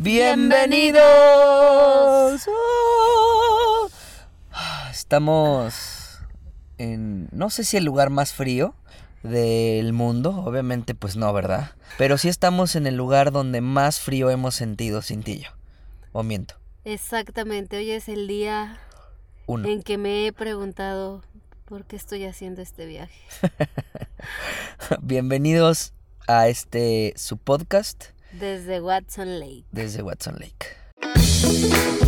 Bienvenidos. 0.00 1.02
Oh. 2.46 3.88
Estamos 4.92 6.20
en, 6.78 7.28
no 7.32 7.50
sé 7.50 7.64
si 7.64 7.78
el 7.78 7.84
lugar 7.84 8.08
más 8.10 8.32
frío 8.32 8.76
del 9.24 9.92
mundo, 9.92 10.44
obviamente 10.46 10.94
pues 10.94 11.16
no, 11.16 11.32
¿verdad? 11.32 11.72
Pero 11.98 12.16
sí 12.16 12.28
estamos 12.28 12.76
en 12.76 12.86
el 12.86 12.94
lugar 12.94 13.32
donde 13.32 13.60
más 13.60 13.98
frío 13.98 14.30
hemos 14.30 14.54
sentido, 14.54 15.02
Cintillo. 15.02 15.50
¿O 16.12 16.22
miento? 16.22 16.54
Exactamente, 16.84 17.78
hoy 17.78 17.90
es 17.90 18.08
el 18.08 18.28
día 18.28 18.78
Uno. 19.46 19.68
en 19.68 19.82
que 19.82 19.98
me 19.98 20.28
he 20.28 20.32
preguntado 20.32 21.24
por 21.64 21.86
qué 21.86 21.96
estoy 21.96 22.24
haciendo 22.24 22.62
este 22.62 22.86
viaje. 22.86 23.20
Bienvenidos 25.02 25.92
a 26.28 26.46
este 26.46 27.14
su 27.16 27.36
podcast 27.36 28.16
Desde 28.32 28.80
Watson 28.80 29.40
Lake. 29.40 29.64
desde 29.72 30.02
Watson 30.02 30.36
Lake. 30.38 32.07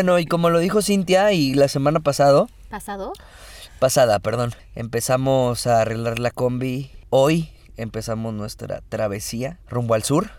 Bueno, 0.00 0.18
y 0.18 0.24
como 0.24 0.48
lo 0.48 0.60
dijo 0.60 0.80
Cintia 0.80 1.30
y 1.34 1.52
la 1.52 1.68
semana 1.68 2.00
pasado, 2.00 2.48
¿Pasado? 2.70 3.12
pasada, 3.80 4.18
perdón, 4.18 4.54
empezamos 4.74 5.66
a 5.66 5.82
arreglar 5.82 6.18
la 6.18 6.30
combi. 6.30 6.90
Hoy 7.10 7.50
empezamos 7.76 8.32
nuestra 8.32 8.80
travesía 8.88 9.58
rumbo 9.68 9.92
al 9.92 10.02
sur. 10.02 10.30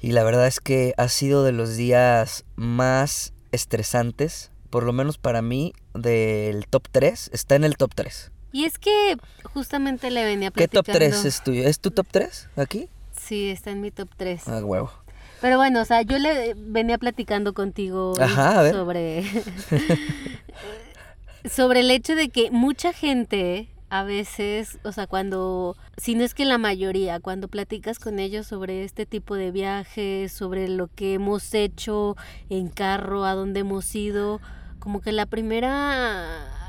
Y 0.00 0.12
la 0.12 0.24
verdad 0.24 0.46
es 0.46 0.58
que 0.60 0.94
ha 0.96 1.08
sido 1.08 1.44
de 1.44 1.52
los 1.52 1.76
días 1.76 2.46
más 2.56 3.34
estresantes, 3.52 4.52
por 4.70 4.84
lo 4.84 4.94
menos 4.94 5.18
para 5.18 5.42
mí, 5.42 5.74
del 5.92 6.66
top 6.66 6.88
3. 6.90 7.28
Está 7.34 7.56
en 7.56 7.64
el 7.64 7.76
top 7.76 7.90
3. 7.94 8.32
Y 8.52 8.64
es 8.64 8.78
que 8.78 9.18
justamente 9.52 10.10
le 10.10 10.24
venía 10.24 10.48
¿Qué 10.50 10.66
platicando. 10.66 10.82
top 10.84 10.94
3 10.94 11.24
es 11.26 11.44
tuyo? 11.44 11.68
¿Es 11.68 11.78
tu 11.78 11.90
top 11.90 12.06
3 12.10 12.48
aquí? 12.56 12.88
Sí, 13.14 13.50
está 13.50 13.70
en 13.70 13.82
mi 13.82 13.90
top 13.90 14.08
3. 14.16 14.48
Ah, 14.48 14.64
huevo. 14.64 14.90
Pero 15.40 15.56
bueno, 15.56 15.80
o 15.80 15.84
sea, 15.84 16.02
yo 16.02 16.18
le 16.18 16.54
venía 16.54 16.98
platicando 16.98 17.54
contigo 17.54 18.14
Ajá, 18.20 18.70
sobre 18.70 19.24
sobre 21.50 21.80
el 21.80 21.90
hecho 21.90 22.14
de 22.14 22.28
que 22.28 22.50
mucha 22.50 22.92
gente 22.92 23.68
a 23.90 24.04
veces, 24.04 24.78
o 24.84 24.92
sea, 24.92 25.08
cuando 25.08 25.76
si 25.96 26.14
no 26.14 26.22
es 26.22 26.32
que 26.32 26.44
la 26.44 26.58
mayoría, 26.58 27.18
cuando 27.18 27.48
platicas 27.48 27.98
con 27.98 28.20
ellos 28.20 28.46
sobre 28.46 28.84
este 28.84 29.04
tipo 29.04 29.34
de 29.34 29.50
viajes, 29.50 30.32
sobre 30.32 30.68
lo 30.68 30.86
que 30.86 31.14
hemos 31.14 31.52
hecho 31.54 32.16
en 32.48 32.68
carro, 32.68 33.24
a 33.24 33.34
dónde 33.34 33.60
hemos 33.60 33.92
ido, 33.94 34.40
como 34.78 35.00
que 35.00 35.10
la 35.10 35.26
primera 35.26 36.59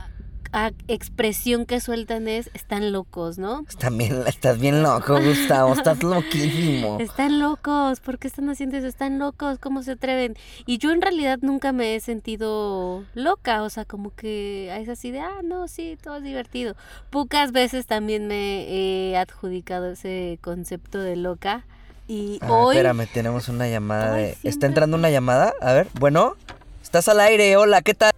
expresión 0.88 1.66
que 1.66 1.80
sueltan 1.80 2.28
es 2.28 2.50
están 2.54 2.92
locos, 2.92 3.38
¿no? 3.38 3.64
Estás 3.70 3.96
bien, 3.96 4.24
estás 4.28 4.60
bien 4.60 4.84
loco, 4.84 5.20
Gustavo. 5.22 5.74
Estás 5.74 6.04
loquísimo. 6.04 6.98
Están 7.00 7.40
locos, 7.40 8.00
¿por 8.02 8.20
qué 8.20 8.28
están 8.28 8.50
haciendo 8.50 8.78
eso? 8.78 8.88
Están 8.88 9.18
locos, 9.20 9.60
¿cómo 9.60 9.82
se 9.84 9.92
atreven? 9.94 10.36
Y 10.66 10.78
yo 10.78 10.92
en 10.92 11.02
realidad 11.02 11.40
nunca 11.42 11.72
me 11.72 11.96
he 11.96 12.00
sentido 12.02 13.04
loca, 13.14 13.64
o 13.64 13.70
sea, 13.70 13.86
como 13.86 14.14
que 14.14 14.76
es 14.82 14.90
así 14.90 15.12
de, 15.12 15.22
ah, 15.22 15.42
no, 15.44 15.68
sí, 15.68 15.98
todo 16.04 16.18
es 16.18 16.24
divertido. 16.24 16.76
Pocas 17.10 17.52
veces 17.52 17.86
también 17.86 18.28
me 18.28 18.68
he 19.12 19.18
adjudicado 19.18 19.92
ese 19.92 20.38
concepto 20.42 21.00
de 21.00 21.16
loca. 21.16 21.66
Y 22.08 22.40
Ah, 22.42 22.52
hoy... 22.52 22.75
espérame, 22.75 23.08
tenemos 23.14 23.48
una 23.48 23.70
llamada 23.70 24.16
Ay, 24.16 24.24
de... 24.24 24.38
¿Está 24.50 24.66
entrando 24.68 24.98
una 24.98 25.09
llamada? 25.09 25.54
A 25.62 25.72
ver, 25.74 25.88
bueno. 26.00 26.36
Estás 26.84 27.08
al 27.08 27.22
aire, 27.22 27.56
hola, 27.56 27.81
¿qué 27.81 27.94
tal? 27.94 28.12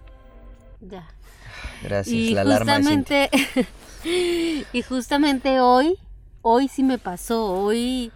Ya. 0.80 1.06
Gracias, 1.84 2.14
Y 2.14 2.30
la 2.34 2.40
alarma 2.42 2.76
justamente, 2.76 3.30
y 4.72 4.82
justamente 4.82 5.60
hoy, 5.60 5.96
hoy 6.42 6.68
sí 6.68 6.82
me 6.82 6.98
pasó, 6.98 7.46
hoy 7.52 8.10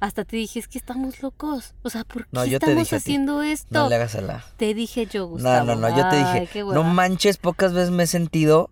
hasta 0.00 0.24
te 0.24 0.36
dije, 0.36 0.58
es 0.58 0.68
que 0.68 0.76
estamos 0.78 1.22
locos. 1.22 1.72
O 1.82 1.88
sea, 1.90 2.04
¿por 2.04 2.24
qué 2.24 2.28
No, 2.32 2.44
yo 2.44 2.58
te 2.60 2.66
estamos 2.66 2.84
dije 2.84 2.96
a 2.96 2.98
ti, 2.98 3.02
haciendo 3.02 3.42
esto? 3.42 3.84
No 3.84 3.88
le 3.88 3.94
hagas 3.94 4.14
a 4.16 4.20
la... 4.20 4.44
Te 4.58 4.74
dije 4.74 5.06
yo, 5.06 5.22
No, 5.22 5.28
Gustavo. 5.28 5.64
no, 5.64 5.76
no, 5.76 5.96
yo 5.96 6.08
te 6.10 6.16
dije, 6.16 6.62
no 6.64 6.82
manches, 6.84 7.38
pocas 7.38 7.72
veces 7.72 7.90
me 7.90 8.02
he 8.02 8.06
sentido 8.06 8.68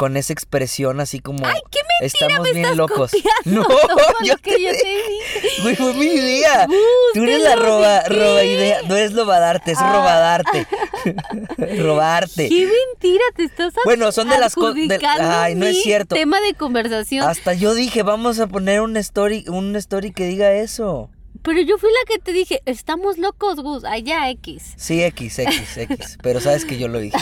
con 0.00 0.16
esa 0.16 0.32
expresión 0.32 0.98
así 0.98 1.20
como... 1.20 1.46
¡Ay, 1.46 1.60
qué 1.70 1.80
Estamos 2.02 2.40
me 2.40 2.52
bien 2.54 2.64
estás 2.64 2.76
locos. 2.78 3.10
No, 3.44 3.62
yo 4.24 4.34
que 4.38 4.52
te 4.56 4.62
yo 4.62 4.70
te 4.72 4.76
dije. 4.78 5.62
Güey, 5.62 5.76
fue 5.76 5.92
mi 5.92 6.06
idea. 6.06 6.66
Tú 7.12 7.22
eres 7.24 7.42
la 7.42 7.56
roba, 7.56 8.00
¿de 8.00 8.08
roba 8.08 8.42
idea. 8.44 8.80
No 8.88 8.96
es 8.96 9.12
robadarte, 9.14 9.72
es 9.72 9.78
Ah. 9.78 9.92
robadarte. 9.92 10.66
Robarte. 11.82 12.48
Qué 12.48 12.66
mentira, 12.66 13.24
te 13.36 13.44
estás 13.44 13.74
Bueno, 13.84 14.10
son 14.12 14.30
de 14.30 14.38
las 14.38 14.54
co- 14.54 14.72
de- 14.72 14.84
adjudicando 14.84 15.24
Ay, 15.30 15.54
no 15.54 15.66
es 15.66 15.82
cierto. 15.82 16.14
tema 16.14 16.40
de 16.40 16.54
conversación. 16.54 17.28
Hasta 17.28 17.52
yo 17.52 17.74
dije, 17.74 18.02
vamos 18.02 18.38
a 18.40 18.46
poner 18.46 18.80
un 18.80 18.96
story, 18.96 19.44
un 19.48 19.76
story 19.76 20.12
que 20.12 20.24
diga 20.24 20.52
eso. 20.52 21.10
Pero 21.42 21.60
yo 21.62 21.78
fui 21.78 21.88
la 21.90 22.12
que 22.14 22.18
te 22.20 22.32
dije, 22.32 22.60
estamos 22.66 23.16
locos, 23.18 23.56
Gus. 23.60 23.84
Allá, 23.84 24.28
X. 24.30 24.74
Sí, 24.76 25.02
X, 25.02 25.38
X, 25.38 25.76
X. 25.78 26.18
Pero 26.22 26.40
sabes 26.40 26.64
que 26.64 26.78
yo 26.78 26.88
lo 26.88 26.98
dije. 27.00 27.16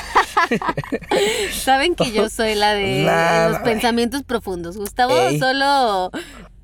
Saben 1.53 1.95
que 1.95 2.11
yo 2.13 2.29
soy 2.29 2.55
la 2.55 2.75
de 2.75 3.05
los 3.51 3.59
pensamientos 3.61 4.23
profundos. 4.25 4.77
Gustavo 4.77 5.17
Ey. 5.17 5.39
solo 5.39 6.11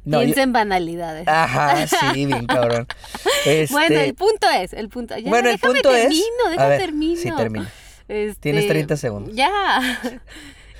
No, 0.04 0.18
piensa 0.20 0.36
yo- 0.36 0.42
en 0.42 0.52
banalidades. 0.52 1.28
Ajá, 1.28 1.86
sí, 1.86 2.26
bien 2.26 2.46
cabrón. 2.46 2.86
Este, 3.44 3.72
Bueno, 3.72 4.00
el 4.00 4.14
punto 4.14 4.48
es, 4.50 4.72
el 4.72 4.88
punto. 4.88 5.16
Ya, 5.16 5.28
bueno, 5.28 5.48
el 5.50 5.56
déjame 5.56 5.74
punto 5.74 5.94
es. 5.94 6.02
termino, 6.02 6.50
déjame 6.50 6.68
ver, 6.70 6.80
termino. 6.80 7.20
Sí, 7.20 7.30
termina. 7.36 7.70
Este, 8.08 8.40
Tienes 8.40 8.68
30 8.68 8.96
segundos. 8.96 9.34
Ya. 9.34 10.20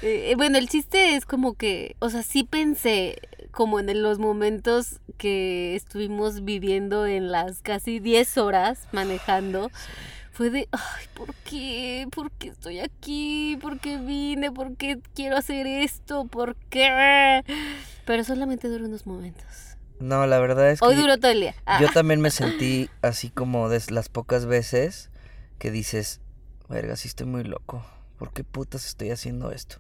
Eh, 0.03 0.35
bueno, 0.37 0.59
el 0.59 0.69
chiste 0.69 1.17
es 1.17 1.25
como 1.25 1.55
que, 1.55 1.97
o 1.99 2.11
sea, 2.11 2.23
sí 2.23 2.45
pensé 2.45 3.17
como 3.55 3.79
en 3.81 4.03
los 4.03 4.19
momentos 4.19 5.01
que 5.17 5.77
estuvimos 5.77 6.45
viviendo 6.45 7.07
en 7.07 7.31
las 7.31 7.61
casi 7.61 8.01
10 8.01 8.39
horas 8.39 8.89
manejando. 8.93 9.71
Fue 10.33 10.51
de, 10.51 10.69
ay, 10.73 11.07
¿por 11.15 11.33
qué? 11.37 12.09
¿Por 12.11 12.33
qué 12.33 12.49
estoy 12.49 12.81
aquí? 12.81 13.57
¿Por 13.63 13.79
qué 13.79 13.99
vine? 13.99 14.51
¿Por 14.51 14.77
qué 14.77 14.99
quiero 15.15 15.37
hacer 15.37 15.69
esto? 15.69 16.27
¿Por 16.27 16.57
qué? 16.69 17.45
Pero 18.05 18.25
solamente 18.25 18.69
duró 18.69 18.87
unos 18.87 19.07
momentos. 19.07 19.47
No, 20.01 20.27
la 20.27 20.41
verdad 20.41 20.71
es 20.71 20.81
que 20.81 20.87
Hoy 20.87 20.97
duró 20.97 21.19
todo 21.19 21.31
el 21.31 21.41
día. 21.41 21.55
Ah, 21.67 21.81
yo 21.81 21.89
también 21.93 22.21
me 22.21 22.33
sentí 22.33 22.91
así 23.01 23.31
como 23.31 23.69
de 23.69 23.81
las 23.91 24.09
pocas 24.09 24.45
veces 24.45 25.11
que 25.59 25.71
dices, 25.71 26.21
verga, 26.69 26.97
sí 26.97 27.07
estoy 27.07 27.29
muy 27.29 27.45
loco. 27.45 27.87
¿Por 28.19 28.33
qué 28.33 28.43
putas 28.43 28.87
estoy 28.87 29.11
haciendo 29.11 29.53
esto? 29.53 29.77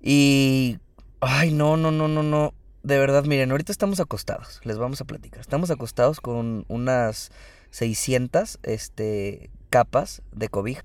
Y, 0.00 0.78
ay, 1.20 1.52
no, 1.52 1.76
no, 1.76 1.90
no, 1.90 2.08
no, 2.08 2.22
no. 2.22 2.54
De 2.82 2.98
verdad, 2.98 3.24
miren, 3.24 3.50
ahorita 3.52 3.70
estamos 3.70 4.00
acostados, 4.00 4.60
les 4.64 4.76
vamos 4.78 5.00
a 5.00 5.04
platicar. 5.04 5.40
Estamos 5.40 5.70
acostados 5.70 6.20
con 6.20 6.64
unas 6.68 7.30
600 7.70 8.58
este, 8.64 9.50
capas 9.70 10.22
de 10.32 10.48
cobija, 10.48 10.84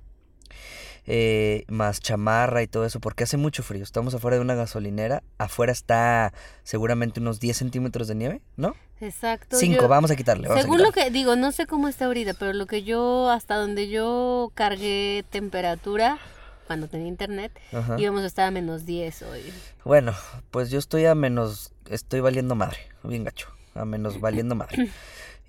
eh, 1.08 1.64
más 1.70 2.00
chamarra 2.00 2.62
y 2.62 2.68
todo 2.68 2.86
eso, 2.86 3.00
porque 3.00 3.24
hace 3.24 3.38
mucho 3.38 3.64
frío. 3.64 3.82
Estamos 3.84 4.14
afuera 4.14 4.36
de 4.38 4.42
una 4.42 4.54
gasolinera, 4.56 5.24
afuera 5.38 5.72
está 5.72 6.34
seguramente 6.64 7.20
unos 7.20 7.40
10 7.40 7.58
centímetros 7.58 8.08
de 8.08 8.16
nieve, 8.16 8.42
¿no? 8.58 8.76
Exacto. 9.00 9.58
5, 9.58 9.82
yo- 9.82 9.88
vamos 9.88 10.12
a 10.12 10.16
quitarle. 10.16 10.48
Vamos 10.48 10.60
a 10.60 10.64
Según 10.64 10.82
lo 10.84 10.92
que 10.92 11.10
digo, 11.10 11.36
no 11.36 11.52
sé 11.52 11.66
cómo 11.66 11.88
está 11.88 12.06
ahorita, 12.06 12.34
pero 12.36 12.54
lo 12.54 12.66
que 12.68 12.84
yo, 12.84 13.30
hasta 13.32 13.56
donde 13.56 13.90
yo 13.90 14.52
cargué 14.54 15.24
temperatura, 15.30 16.20
cuando 16.68 16.88
tenía 16.90 17.08
internet, 17.08 17.58
Ajá. 17.72 17.96
íbamos 17.98 18.24
a 18.24 18.26
estar 18.26 18.46
a 18.46 18.52
menos 18.52 18.86
10 18.86 19.22
hoy. 19.22 19.42
Bueno, 19.86 20.14
pues 20.52 20.70
yo 20.70 20.80
estoy 20.80 21.06
a 21.06 21.16
menos, 21.16 21.72
estoy 21.90 22.20
valiendo 22.20 22.56
madre, 22.56 22.80
bien 23.04 23.24
gacho, 23.24 23.50
a 23.76 23.86
menos 23.86 24.20
valiendo 24.20 24.56
madre. 24.56 24.90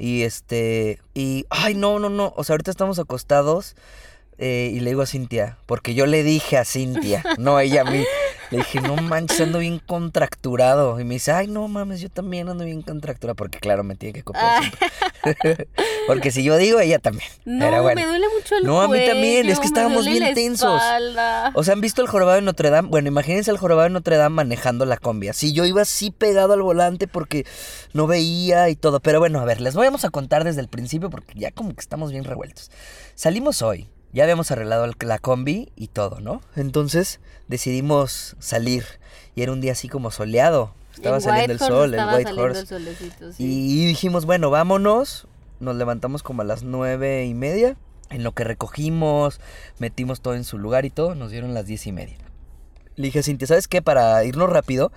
Y 0.01 0.23
este, 0.23 1.01
y, 1.13 1.45
ay, 1.51 1.75
no, 1.75 1.99
no, 1.99 2.09
no, 2.09 2.33
o 2.37 2.45
sea, 2.45 2.55
ahorita 2.55 2.71
estamos 2.71 3.01
acostados 3.01 3.75
eh, 4.39 4.71
y 4.73 4.79
le 4.79 4.91
digo 4.91 5.03
a 5.03 5.07
Cintia, 5.07 5.59
porque 5.67 5.95
yo 5.95 6.07
le 6.07 6.23
dije 6.23 6.57
a 6.57 6.65
Cintia, 6.65 7.25
no 7.37 7.59
ella 7.59 7.81
a 7.81 7.91
mí, 7.91 8.05
le 8.51 8.59
dije, 8.59 8.81
no 8.81 8.97
manches, 8.97 9.41
ando 9.41 9.59
bien 9.59 9.79
contracturado. 9.79 10.99
Y 11.01 11.05
me 11.05 11.15
dice, 11.15 11.33
ay, 11.33 11.47
no 11.49 11.67
mames, 11.69 12.01
yo 12.01 12.09
también 12.09 12.49
ando 12.49 12.65
bien 12.65 12.83
contracturado, 12.83 13.35
porque 13.37 13.59
claro, 13.59 13.85
me 13.85 13.95
tiene 13.97 14.13
que 14.15 14.23
copiar 14.23 14.45
Ah. 14.47 14.61
siempre. 14.61 15.69
porque 16.07 16.31
si 16.31 16.43
yo 16.43 16.57
digo, 16.57 16.81
ella 16.81 16.99
también. 16.99 17.29
No, 17.45 17.67
Pero 17.67 17.83
bueno. 17.83 18.01
me 18.01 18.07
duele 18.07 18.27
mucho 18.35 18.57
el 18.57 18.65
No, 18.65 18.81
a 18.81 18.89
mí 18.89 18.99
también, 19.07 19.49
es 19.49 19.59
que 19.61 19.67
estábamos 19.67 20.07
bien 20.07 20.35
tensos. 20.35 20.81
O 21.55 21.63
sea, 21.65 21.75
¿han 21.75 21.81
visto 21.81 22.03
el 22.03 22.09
jorobado 22.09 22.37
de 22.37 22.43
Notre 22.43 22.71
Dame? 22.71 22.89
Bueno, 22.89 23.09
imagínense 23.09 23.51
al 23.51 23.59
jorobado 23.59 23.85
de 23.89 23.93
Notre 23.95 24.17
Dame 24.17 24.37
manejando 24.37 24.85
la 24.87 24.97
combi. 24.97 25.29
Así 25.29 25.53
yo 25.53 25.65
iba 25.65 25.83
así 25.83 26.11
pegado 26.11 26.53
al 26.55 26.63
volante 26.63 27.09
porque 27.09 27.45
no 27.93 28.07
veía 28.07 28.69
y 28.69 28.77
todo. 28.77 29.01
Pero 29.01 29.19
bueno, 29.19 29.41
a 29.41 29.45
ver, 29.45 29.61
les 29.61 29.75
vamos 29.75 30.05
a 30.05 30.11
contar 30.11 30.45
desde 30.45 30.61
el 30.61 30.69
principio 30.69 31.11
porque 31.11 31.35
ya 31.37 31.51
como 31.51 31.75
que 31.75 31.81
estamos 31.81 32.11
bien 32.13 32.25
revueltos. 32.25 32.71
Salimos 33.15 33.63
hoy 33.63 33.89
Ya 34.13 34.23
habíamos 34.25 34.51
arreglado 34.51 34.87
la 35.01 35.19
combi 35.19 35.71
y 35.77 35.89
todo, 35.89 36.21
¿no? 36.21 36.41
Entonces 36.57 37.21
decidimos 37.47 38.37
salir. 38.39 38.85
Y 39.35 39.43
era 39.43 39.53
un 39.53 39.61
día 39.61 39.73
así 39.73 39.89
como 39.89 40.11
soleado. 40.11 40.73
Estaba 40.95 41.17
En 41.17 41.23
saliendo 41.23 41.53
el 41.53 41.59
sol, 41.59 41.95
el 41.95 42.05
White 42.15 42.33
Horse. 42.33 42.61
el 42.61 42.67
solecito, 42.67 43.33
sí. 43.33 43.45
Y 43.45 43.87
dijimos, 43.87 44.25
bueno, 44.25 44.51
vámonos. 44.51 45.29
Nos 45.61 45.77
levantamos 45.77 46.23
como 46.23 46.43
a 46.43 46.45
las 46.45 46.63
nueve 46.63 47.27
y 47.27 47.35
media. 47.35 47.77
En 48.11 48.25
lo 48.25 48.33
que 48.33 48.45
recogimos, 48.45 49.41
metimos 49.79 50.21
todo 50.23 50.35
en 50.35 50.45
su 50.45 50.59
lugar 50.59 50.87
y 50.87 50.91
todo, 50.91 51.15
nos 51.15 51.31
dieron 51.31 51.53
las 51.53 51.67
diez 51.67 51.87
y 51.87 51.93
media. 51.93 52.17
Le 52.97 53.05
dije 53.07 53.19
a 53.19 53.23
Cintia, 53.23 53.47
¿sabes 53.47 53.69
qué? 53.69 53.83
Para 53.83 54.25
irnos 54.25 54.49
rápido, 54.51 54.93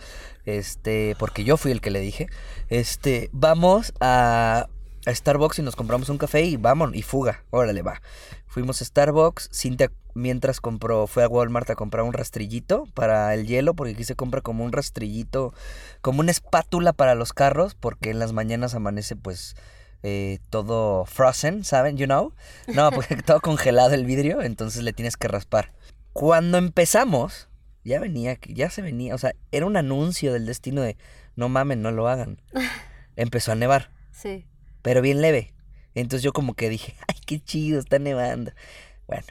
este, 0.46 1.16
porque 1.20 1.44
yo 1.44 1.58
fui 1.58 1.72
el 1.72 1.82
que 1.82 1.92
le 1.92 2.00
dije, 2.00 2.28
este, 2.70 3.30
vamos 3.34 3.94
a, 4.00 4.70
a 5.06 5.14
Starbucks 5.14 5.60
y 5.60 5.62
nos 5.62 5.76
compramos 5.76 6.10
un 6.10 6.18
café 6.18 6.44
y 6.44 6.58
vamos, 6.58 6.92
y 6.94 7.02
fuga, 7.02 7.44
órale, 7.50 7.82
va. 7.82 8.02
Fuimos 8.48 8.82
a 8.82 8.86
Starbucks, 8.86 9.50
Cintia 9.54 9.92
mientras 10.14 10.60
compró, 10.60 11.08
fue 11.08 11.24
a 11.24 11.28
Walmart 11.28 11.70
a 11.70 11.76
comprar 11.76 12.04
un 12.04 12.14
rastrillito 12.14 12.86
para 12.94 13.34
el 13.34 13.48
hielo, 13.48 13.74
porque 13.74 13.94
aquí 13.94 14.04
se 14.04 14.16
compra 14.16 14.42
como 14.42 14.64
un 14.64 14.72
rastrillito, 14.72 15.54
como 16.02 16.20
una 16.20 16.32
espátula 16.32 16.94
para 16.94 17.16
los 17.16 17.34
carros, 17.34 17.76
porque 17.76 18.10
en 18.10 18.20
las 18.20 18.34
mañanas 18.34 18.76
amanece 18.76 19.16
pues 19.16 19.56
eh, 20.04 20.40
todo 20.50 21.06
frozen, 21.06 21.64
¿saben? 21.64 21.98
You 21.98 22.06
know? 22.06 22.34
No, 22.68 22.92
porque 22.92 23.16
todo 23.26 23.40
congelado 23.40 23.94
el 23.94 24.06
vidrio, 24.06 24.42
entonces 24.42 24.84
le 24.84 24.94
tienes 24.94 25.18
que 25.18 25.28
raspar. 25.28 25.72
Cuando 26.14 26.58
empezamos, 26.58 27.48
ya 27.84 28.00
venía, 28.00 28.38
ya 28.48 28.70
se 28.70 28.82
venía, 28.82 29.16
o 29.16 29.18
sea, 29.18 29.34
era 29.52 29.66
un 29.66 29.78
anuncio 29.78 30.34
del 30.34 30.46
destino 30.46 30.82
de 30.82 30.98
no 31.36 31.50
mamen, 31.50 31.82
no 31.82 31.92
lo 31.92 32.08
hagan. 32.10 32.42
Empezó 33.16 33.54
a 33.54 33.56
nevar, 33.56 33.92
Sí. 34.12 34.46
Pero 34.82 35.02
bien 35.02 35.22
leve. 35.22 35.54
Entonces 35.96 36.24
yo 36.24 36.34
como 36.34 36.54
que 36.54 36.70
dije, 36.70 36.96
ay, 37.08 37.16
qué 37.26 37.40
chido, 37.44 37.80
está 37.80 38.00
nevando. 38.00 38.52
Bueno, 39.08 39.28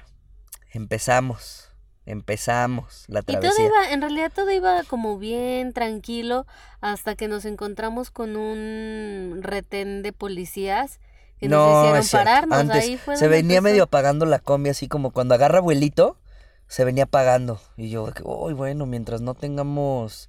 empezamos, 0.72 1.70
empezamos 2.06 3.04
la 3.08 3.20
Y 3.20 3.22
todo 3.24 3.40
travesía. 3.40 3.66
iba, 3.66 3.90
en 3.92 4.00
realidad 4.02 4.32
todo 4.34 4.50
iba 4.50 4.82
como 4.84 5.18
bien 5.18 5.72
tranquilo 5.72 6.46
hasta 6.80 7.14
que 7.14 7.28
nos 7.28 7.44
encontramos 7.44 8.10
con 8.10 8.36
un 8.36 9.40
retén 9.42 10.02
de 10.02 10.12
policías 10.12 11.00
que 11.38 11.48
nos 11.48 11.58
No, 11.58 11.80
hicieron 11.80 11.98
es 12.00 12.06
cierto. 12.08 12.24
pararnos. 12.24 12.58
Antes 12.58 12.84
Ahí 12.84 12.96
fue 12.98 13.16
se 13.16 13.26
venía 13.28 13.58
empezó. 13.58 13.62
medio 13.72 13.82
apagando 13.84 14.26
la 14.26 14.38
combi, 14.38 14.68
así 14.70 14.88
como 14.88 15.10
cuando 15.12 15.34
agarra 15.34 15.58
abuelito, 15.58 16.18
se 16.66 16.84
venía 16.84 17.04
apagando. 17.04 17.60
Y 17.78 17.88
yo, 17.90 18.12
"Uy, 18.24 18.52
bueno, 18.52 18.84
mientras 18.86 19.22
no 19.22 19.34
tengamos 19.34 20.28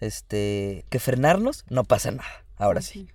este 0.00 0.84
que 0.90 0.98
frenarnos, 0.98 1.64
no 1.70 1.84
pasa 1.84 2.10
nada. 2.10 2.44
Ahora 2.56 2.82
sí. 2.82 3.08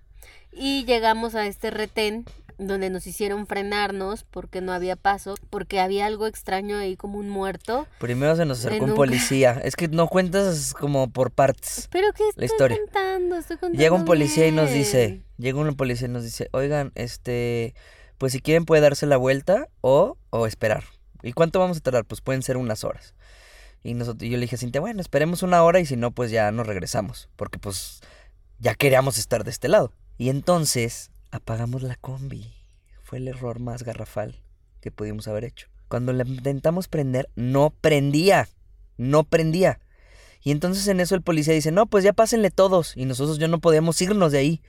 Y 0.60 0.86
llegamos 0.86 1.36
a 1.36 1.46
este 1.46 1.70
retén 1.70 2.26
donde 2.58 2.90
nos 2.90 3.06
hicieron 3.06 3.46
frenarnos 3.46 4.24
porque 4.24 4.62
no 4.62 4.74
había 4.74 4.96
paso, 4.96 5.36
porque 5.50 5.80
había 5.80 6.08
algo 6.08 6.26
extraño 6.26 6.78
ahí 6.78 6.98
como 6.98 7.20
un 7.20 7.30
muerto. 7.30 7.88
Primero 8.00 8.36
se 8.36 8.46
nos 8.46 8.66
acercó 8.66 8.86
un 8.86 8.96
policía. 8.96 9.62
Es 9.64 9.76
que 9.76 9.88
no 9.88 10.08
cuentas 10.08 10.74
como 10.74 11.10
por 11.10 11.32
partes. 11.32 11.88
Pero 11.92 12.08
¿qué 12.14 12.28
estoy 12.30 12.46
historia. 12.46 12.78
contando? 12.78 13.36
Estoy 13.36 13.58
contando 13.58 13.80
Llega 13.80 13.96
un 13.96 14.06
policía 14.06 14.48
y 14.48 14.52
nos 14.52 14.72
dice, 14.72 15.22
llega 15.38 15.60
un 15.60 15.76
policía 15.76 16.08
y 16.08 16.12
nos 16.12 16.24
dice, 16.24 16.50
oigan, 16.52 16.92
este, 16.96 17.76
pues 18.18 18.34
si 18.34 18.42
quieren 18.42 18.66
puede 18.66 18.82
darse 18.82 19.06
la 19.06 19.18
vuelta 19.18 19.68
o, 19.82 20.18
o 20.32 20.48
esperar. 20.48 20.84
¿Y 21.22 21.34
cuánto 21.34 21.60
vamos 21.60 21.78
a 21.78 21.82
tardar? 21.82 22.06
Pues 22.06 22.22
pueden 22.22 22.42
ser 22.42 22.58
unas 22.58 22.84
horas. 22.84 23.14
Y 23.84 23.94
nosotros, 23.94 24.28
yo 24.28 24.38
le 24.38 24.42
dije 24.42 24.56
a 24.56 24.60
Cintia, 24.60 24.82
bueno, 24.82 25.02
esperemos 25.02 25.44
una 25.44 25.64
hora 25.64 25.80
y 25.80 25.86
si 25.86 25.96
no, 25.96 26.12
pues 26.12 26.32
ya 26.32 26.52
nos 26.52 26.66
regresamos. 26.66 27.30
Porque 27.36 27.60
pues 27.60 28.02
ya 28.60 28.74
queríamos 28.74 29.20
estar 29.20 29.44
de 29.44 29.52
este 29.52 29.68
lado. 29.68 29.94
Y 30.18 30.30
entonces 30.30 31.12
apagamos 31.32 31.84
la 31.84 31.96
combi. 31.96 32.54
Fue 33.04 33.20
el 33.20 33.28
error 33.28 33.60
más 33.60 33.84
garrafal 33.84 34.42
que 34.82 34.92
pudimos 34.92 35.28
haber 35.28 35.46
hecho. 35.46 35.68
Cuando 35.88 36.12
la 36.12 36.24
intentamos 36.24 36.88
prender, 36.88 37.30
no 37.36 37.70
prendía. 37.70 38.50
No 38.98 39.24
prendía. 39.24 39.80
Y 40.42 40.52
entonces 40.52 40.88
en 40.88 41.00
eso 41.00 41.16
el 41.16 41.22
policía 41.22 41.54
dice, 41.54 41.72
no, 41.72 41.86
pues 41.86 42.04
ya 42.04 42.14
pásenle 42.14 42.52
todos. 42.52 42.96
Y 42.96 43.06
nosotros 43.06 43.38
ya 43.38 43.48
no 43.48 43.60
podíamos 43.60 44.02
irnos 44.02 44.32
de 44.32 44.40
ahí, 44.40 44.62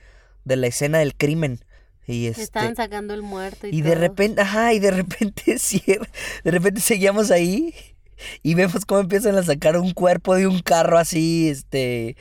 de 0.45 0.55
la 0.55 0.67
escena 0.67 0.99
del 0.99 1.15
crimen. 1.15 1.59
Y 2.05 2.27
este, 2.27 2.43
Estaban 2.43 2.75
sacando 2.75 3.13
el 3.13 3.21
muerto 3.21 3.67
y, 3.67 3.77
y 3.77 3.81
de 3.81 3.93
repente, 3.95 4.41
ajá, 4.41 4.73
y 4.73 4.79
de 4.79 4.91
repente, 4.91 5.57
de 6.43 6.51
repente 6.51 6.81
seguíamos 6.81 7.29
ahí 7.29 7.73
y 8.43 8.53
vemos 8.55 8.85
cómo 8.85 9.01
empiezan 9.01 9.37
a 9.37 9.43
sacar 9.43 9.77
un 9.77 9.91
cuerpo 9.93 10.35
de 10.35 10.47
un 10.47 10.59
carro 10.59 10.97
así, 10.97 11.49
este, 11.49 12.15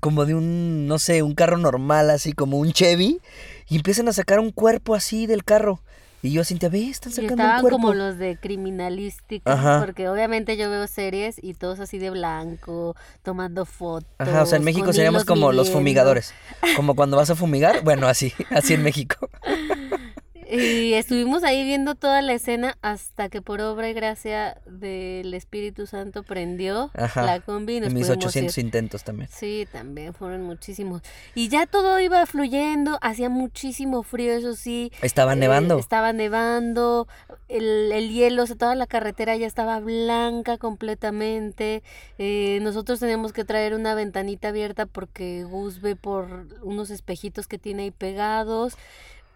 como 0.00 0.24
de 0.26 0.34
un, 0.34 0.86
no 0.86 0.98
sé, 0.98 1.22
un 1.22 1.34
carro 1.34 1.56
normal, 1.58 2.10
así 2.10 2.32
como 2.32 2.58
un 2.58 2.72
Chevy, 2.72 3.20
y 3.68 3.76
empiezan 3.76 4.08
a 4.08 4.12
sacar 4.12 4.40
un 4.40 4.50
cuerpo 4.52 4.94
así 4.94 5.26
del 5.26 5.44
carro. 5.44 5.80
Y 6.22 6.32
yo 6.32 6.40
así, 6.40 6.58
ve, 6.60 6.88
están 6.88 7.12
Y 7.12 7.14
sacando 7.14 7.34
un 7.34 7.40
estaban 7.40 7.60
cuerpo. 7.60 7.76
como 7.78 7.94
los 7.94 8.18
de 8.18 8.36
criminalística, 8.36 9.52
Ajá. 9.52 9.80
porque 9.84 10.08
obviamente 10.08 10.56
yo 10.56 10.68
veo 10.70 10.86
series 10.88 11.36
y 11.40 11.54
todos 11.54 11.78
así 11.78 11.98
de 11.98 12.10
blanco, 12.10 12.96
tomando 13.22 13.64
fotos. 13.64 14.08
Ajá, 14.18 14.42
o 14.42 14.46
sea, 14.46 14.58
en 14.58 14.64
México 14.64 14.92
seríamos 14.92 15.24
como 15.24 15.52
los 15.52 15.66
midiendo. 15.66 15.78
fumigadores. 15.78 16.34
Como 16.76 16.96
cuando 16.96 17.16
vas 17.16 17.30
a 17.30 17.36
fumigar, 17.36 17.84
bueno, 17.84 18.08
así, 18.08 18.32
así 18.50 18.74
en 18.74 18.82
México. 18.82 19.28
Y 20.48 20.92
estuvimos 20.94 21.42
ahí 21.42 21.64
viendo 21.64 21.96
toda 21.96 22.22
la 22.22 22.32
escena 22.32 22.78
hasta 22.80 23.28
que 23.28 23.42
por 23.42 23.60
obra 23.60 23.88
y 23.90 23.94
gracia 23.94 24.60
del 24.66 25.34
Espíritu 25.34 25.86
Santo 25.88 26.22
prendió 26.22 26.90
Ajá. 26.94 27.24
la 27.24 27.40
combi 27.40 27.76
y 27.76 27.80
nos 27.80 27.88
En 27.88 27.94
mis 27.94 28.06
pudimos 28.06 28.24
800 28.26 28.58
ir. 28.58 28.64
intentos 28.64 29.02
también. 29.02 29.28
Sí, 29.32 29.66
también 29.72 30.14
fueron 30.14 30.42
muchísimos. 30.42 31.02
Y 31.34 31.48
ya 31.48 31.66
todo 31.66 31.98
iba 31.98 32.24
fluyendo, 32.26 32.96
hacía 33.02 33.28
muchísimo 33.28 34.04
frío, 34.04 34.34
eso 34.34 34.54
sí. 34.54 34.92
Estaba 35.02 35.32
Eh, 35.32 35.36
nevando. 35.36 35.78
estaba 35.80 36.12
nevando, 36.12 37.08
el, 37.48 37.90
el 37.90 38.10
hielo, 38.12 38.44
o 38.44 38.46
sea, 38.46 38.54
toda 38.56 38.76
la 38.76 38.86
carretera 38.86 39.34
ya 39.36 39.48
estaba 39.48 39.80
blanca 39.80 40.58
completamente. 40.58 41.82
Eh, 42.18 42.60
nosotros 42.62 43.00
teníamos 43.00 43.32
que 43.32 43.44
traer 43.44 43.74
una 43.74 43.94
ventanita 43.96 44.48
abierta 44.48 44.86
porque 44.86 45.42
Gus 45.44 45.80
ve 45.80 45.96
por 45.96 46.46
unos 46.62 46.90
espejitos 46.90 47.48
que 47.48 47.58
tiene 47.58 47.82
ahí 47.84 47.90
pegados. 47.90 48.76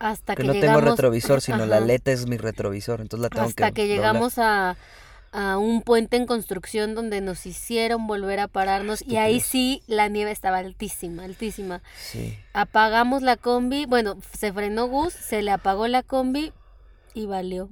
Hasta 0.00 0.34
que 0.34 0.42
que 0.42 0.48
no 0.48 0.54
llegamos, 0.54 0.80
tengo 0.80 0.90
retrovisor, 0.90 1.42
sino 1.42 1.66
la 1.66 1.76
aleta 1.76 2.10
es 2.10 2.26
mi 2.26 2.38
retrovisor, 2.38 3.02
entonces 3.02 3.22
la 3.22 3.28
tengo 3.28 3.46
hasta 3.46 3.70
que, 3.70 3.86
llegamos 3.86 4.38
a, 4.38 4.76
a 5.30 5.58
un 5.58 5.82
puente 5.82 6.16
en 6.16 6.24
construcción 6.24 6.94
donde 6.94 7.20
nos 7.20 7.44
hicieron 7.44 8.06
volver 8.06 8.40
a 8.40 8.48
pararnos 8.48 9.04
y 9.06 9.18
ahí 9.18 9.40
sí 9.40 9.82
la 9.86 10.08
nieve 10.08 10.30
estaba 10.30 10.56
altísima, 10.56 11.24
altísima. 11.24 11.82
Sí. 12.02 12.38
Apagamos 12.54 13.20
la 13.20 13.36
combi, 13.36 13.84
bueno, 13.84 14.16
se 14.36 14.54
frenó 14.54 14.88
Gus, 14.88 15.12
se 15.12 15.42
le 15.42 15.50
apagó 15.50 15.86
la 15.86 16.02
combi 16.02 16.54
y 17.12 17.26
valió. 17.26 17.68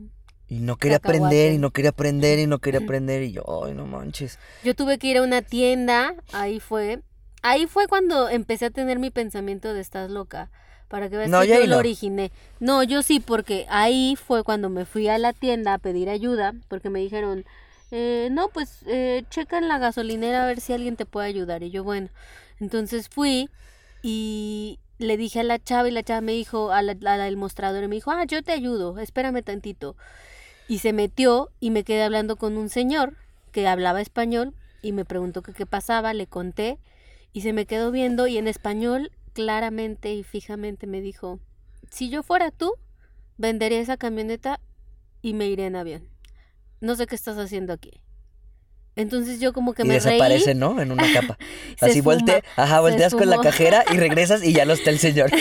Y 0.49 0.61
no 0.61 0.77
quería 0.77 0.99
Cacahuate. 0.99 1.27
aprender, 1.27 1.53
y 1.53 1.59
no 1.59 1.71
quería 1.71 1.91
aprender, 1.91 2.39
y 2.39 2.47
no 2.47 2.59
quería 2.59 2.81
aprender, 2.81 3.23
y 3.23 3.33
yo, 3.33 3.65
ay, 3.65 3.73
no 3.73 3.87
manches. 3.87 4.39
Yo 4.65 4.75
tuve 4.75 4.99
que 4.99 5.09
ir 5.09 5.19
a 5.19 5.23
una 5.23 5.41
tienda, 5.41 6.15
ahí 6.33 6.61
fue. 6.61 7.01
Ahí 7.43 7.67
fue 7.67 7.87
cuando 7.87 8.29
empecé 8.29 8.67
a 8.67 8.71
tener 8.71 8.99
mi 8.99 9.11
pensamiento 9.11 9.73
de 9.73 9.81
estás 9.81 10.11
loca. 10.11 10.51
Para 10.89 11.09
que 11.09 11.17
veas 11.17 11.31
No, 11.31 11.43
que 11.43 11.49
yo 11.49 11.67
lo 11.67 11.79
originé. 11.79 12.33
No, 12.61 12.83
yo 12.83 13.03
sí, 13.03 13.21
porque 13.21 13.67
ahí 13.69 14.17
fue 14.17 14.43
cuando 14.43 14.71
me 14.71 14.87
fui 14.87 15.09
a 15.09 15.19
la 15.19 15.33
tienda 15.33 15.75
a 15.75 15.79
pedir 15.79 16.09
ayuda, 16.09 16.55
porque 16.69 16.89
me 16.89 17.01
dijeron, 17.01 17.45
eh, 17.91 18.29
no, 18.31 18.49
pues 18.49 18.83
eh, 18.87 19.25
checa 19.31 19.59
en 19.59 19.69
la 19.69 19.79
gasolinera 19.79 20.45
a 20.45 20.47
ver 20.47 20.61
si 20.61 20.73
alguien 20.73 20.97
te 20.97 21.07
puede 21.07 21.29
ayudar. 21.29 21.63
Y 21.63 21.71
yo, 21.71 21.85
bueno, 21.85 22.09
entonces 22.61 23.09
fui 23.09 23.51
y 24.03 24.79
le 24.99 25.17
dije 25.17 25.41
a 25.41 25.45
la 25.45 25.59
chava 25.59 25.89
y 25.89 25.93
la 25.93 26.03
chava 26.03 26.21
me 26.21 26.33
dijo, 26.33 26.73
a 26.73 26.83
la, 26.83 26.93
a 26.93 27.17
la 27.17 27.25
del 27.25 27.37
mostrador, 27.37 27.85
y 27.85 27.89
me 27.89 27.97
dijo, 27.97 28.11
ah, 28.11 28.25
yo 28.25 28.43
te 28.43 28.53
ayudo, 28.53 28.99
espérame 28.99 29.43
tantito. 29.43 29.97
Y 30.69 30.79
se 30.79 30.93
metió 30.93 31.51
y 31.61 31.71
me 31.71 31.85
quedé 31.85 32.03
hablando 32.03 32.37
con 32.37 32.57
un 32.57 32.69
señor 32.69 33.15
que 33.53 33.67
hablaba 33.67 34.01
español 34.01 34.55
y 34.83 34.93
me 34.93 35.05
preguntó 35.05 35.43
que 35.43 35.53
qué 35.53 35.67
pasaba, 35.67 36.13
le 36.15 36.27
conté 36.27 36.79
y 37.33 37.41
se 37.41 37.53
me 37.53 37.67
quedó 37.67 37.91
viendo 37.91 38.27
y 38.27 38.39
en 38.39 38.49
español 38.49 39.11
claramente 39.39 40.13
y 40.15 40.25
fijamente 40.25 40.89
me 40.89 41.01
dijo, 41.01 41.39
si 41.93 42.11
yo 42.11 42.25
fuera 42.25 42.51
tú, 42.51 42.73
vendería 43.37 43.79
esa 43.79 43.97
camioneta 43.97 44.59
y 45.23 45.33
me 45.33 45.47
iré 45.47 45.67
en 45.67 45.77
avión. 45.77 46.09
No 46.81 46.97
sé 46.97 47.07
qué 47.07 47.15
estás 47.15 47.39
haciendo 47.39 47.73
aquí. 47.73 48.01
Entonces 48.97 49.39
yo 49.39 49.53
como 49.53 49.75
que 49.75 49.83
y 49.83 49.87
me 49.87 49.95
desaparece, 49.95 50.47
reí. 50.47 50.55
¿no? 50.57 50.81
En 50.81 50.91
una 50.91 51.05
capa. 51.13 51.39
Así 51.81 52.01
esfuma, 52.01 52.17
volte, 52.17 52.43
ajá, 52.57 52.81
volteas 52.81 53.15
con 53.15 53.31
la 53.31 53.39
cajera 53.39 53.85
y 53.93 53.97
regresas 53.99 54.43
y 54.43 54.53
ya 54.53 54.65
no 54.65 54.73
está 54.73 54.91
el 54.91 54.99
señor. 54.99 55.31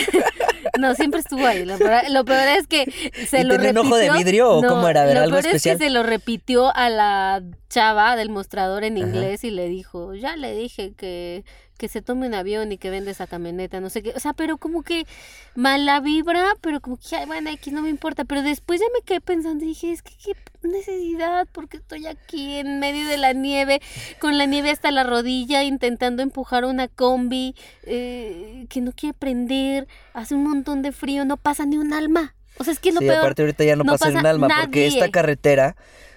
No, 0.78 0.94
siempre 0.94 1.18
estuvo 1.18 1.44
ahí. 1.44 1.64
Lo 1.64 1.76
peor, 1.76 2.08
lo 2.10 2.24
peor 2.24 2.46
es 2.56 2.68
que 2.68 2.84
se 3.26 3.40
¿Y 3.40 3.44
lo 3.44 3.56
repitió. 3.56 3.80
un 3.80 3.86
ojo 3.88 3.96
de 3.96 4.12
vidrio 4.12 4.48
o 4.48 4.62
cómo 4.62 4.88
era? 4.88 5.02
A 5.02 5.06
ver, 5.06 5.16
lo 5.16 5.22
algo 5.22 5.32
peor 5.32 5.46
especial. 5.46 5.74
es 5.74 5.78
que 5.80 5.86
se 5.86 5.90
lo 5.90 6.04
repitió 6.04 6.72
a 6.72 6.88
la 6.88 7.42
chava 7.68 8.14
del 8.14 8.30
mostrador 8.30 8.84
en 8.84 8.96
Ajá. 8.96 9.06
inglés 9.08 9.42
y 9.42 9.50
le 9.50 9.68
dijo, 9.68 10.14
ya 10.14 10.36
le 10.36 10.54
dije 10.54 10.92
que, 10.96 11.44
que 11.78 11.88
se 11.88 12.02
tome 12.02 12.26
un 12.26 12.34
avión 12.34 12.72
y 12.72 12.76
que 12.76 12.90
vende 12.90 13.12
esa 13.12 13.26
camioneta, 13.26 13.80
no 13.80 13.88
sé 13.88 14.02
qué. 14.02 14.12
O 14.14 14.20
sea, 14.20 14.34
pero 14.34 14.58
como 14.58 14.82
que 14.82 15.06
mala 15.54 16.00
vibra, 16.00 16.54
pero 16.60 16.80
como 16.80 16.98
que, 16.98 17.16
ay, 17.16 17.24
bueno, 17.26 17.50
aquí 17.50 17.70
no 17.70 17.80
me 17.80 17.88
importa. 17.88 18.24
Pero 18.24 18.42
después 18.42 18.80
ya 18.80 18.86
me 18.92 19.02
quedé 19.02 19.20
pensando 19.20 19.64
y 19.64 19.68
dije, 19.68 19.92
es 19.92 20.02
que 20.02 20.12
qué 20.22 20.32
necesidad, 20.68 21.46
porque 21.52 21.78
estoy 21.78 22.06
aquí 22.06 22.56
en 22.56 22.80
medio 22.80 23.06
de 23.08 23.16
la 23.16 23.32
nieve, 23.32 23.80
con 24.18 24.36
la 24.36 24.46
nieve 24.46 24.70
hasta 24.70 24.90
la 24.90 25.04
rodilla, 25.04 25.62
intentando 25.62 26.22
empujar 26.22 26.64
una 26.64 26.88
combi 26.88 27.54
eh, 27.84 28.66
que 28.68 28.80
no 28.80 28.92
quiere 28.92 29.14
prender, 29.14 29.86
hace 30.12 30.34
un 30.34 30.42
montón 30.42 30.82
de 30.82 30.90
frío, 30.92 31.24
no 31.24 31.36
pasa 31.36 31.64
ni 31.64 31.78
un 31.78 31.92
alma. 31.92 32.34
O 32.58 32.64
sea, 32.64 32.72
es 32.72 32.80
que 32.80 32.90
lo 32.90 32.98
sí, 32.98 33.06
peor. 33.06 33.18
aparte 33.18 33.42
ahorita 33.42 33.62
ya 33.62 33.76
no, 33.76 33.84
no 33.84 33.92
pasa, 33.92 34.10
ni 34.10 34.16
un 34.16 34.26
alma, 34.26 34.48
porque 34.62 34.88
esta 34.88 35.10
carretera 35.10 35.76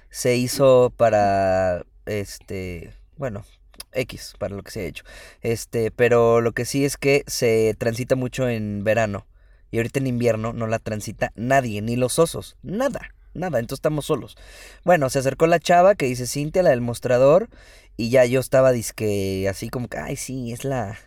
se 0.10 0.38
hizo 0.38 0.92
para, 0.98 1.86
este, 2.08 2.94
bueno, 3.16 3.46
X, 3.92 4.34
para 4.38 4.56
lo 4.56 4.64
que 4.64 4.72
se 4.72 4.82
ha 4.82 4.86
hecho. 4.86 5.04
Este, 5.42 5.92
pero 5.92 6.42
lo 6.42 6.52
que 6.54 6.66
sí 6.66 6.86
es 6.86 6.98
que 6.98 7.24
se 7.28 7.76
transita 7.78 8.16
mucho 8.16 8.48
en 8.50 8.84
verano. 8.84 9.28
Y 9.72 9.78
ahorita 9.78 10.00
en 10.00 10.08
invierno 10.08 10.54
no 10.54 10.68
la 10.68 10.80
transita 10.80 11.32
nadie, 11.36 11.82
ni 11.82 11.96
los 11.96 12.20
osos, 12.20 12.58
nada, 12.62 13.16
nada, 13.34 13.60
entonces 13.60 13.80
estamos 13.80 14.06
solos. 14.06 14.36
Bueno, 14.84 15.10
se 15.10 15.20
acercó 15.20 15.48
la 15.48 15.60
chava 15.60 15.96
que 15.96 16.08
dice 16.08 16.28
Cintia, 16.28 16.62
la 16.62 16.72
del 16.72 16.82
mostrador, 16.82 17.48
y 17.96 18.10
ya 18.10 18.26
yo 18.26 18.42
estaba 18.42 18.74
disque 18.74 19.48
así 19.50 19.70
como 19.70 19.88
que, 19.88 19.98
ay, 19.98 20.18
sí, 20.18 20.52
es 20.52 20.66
la, 20.66 21.00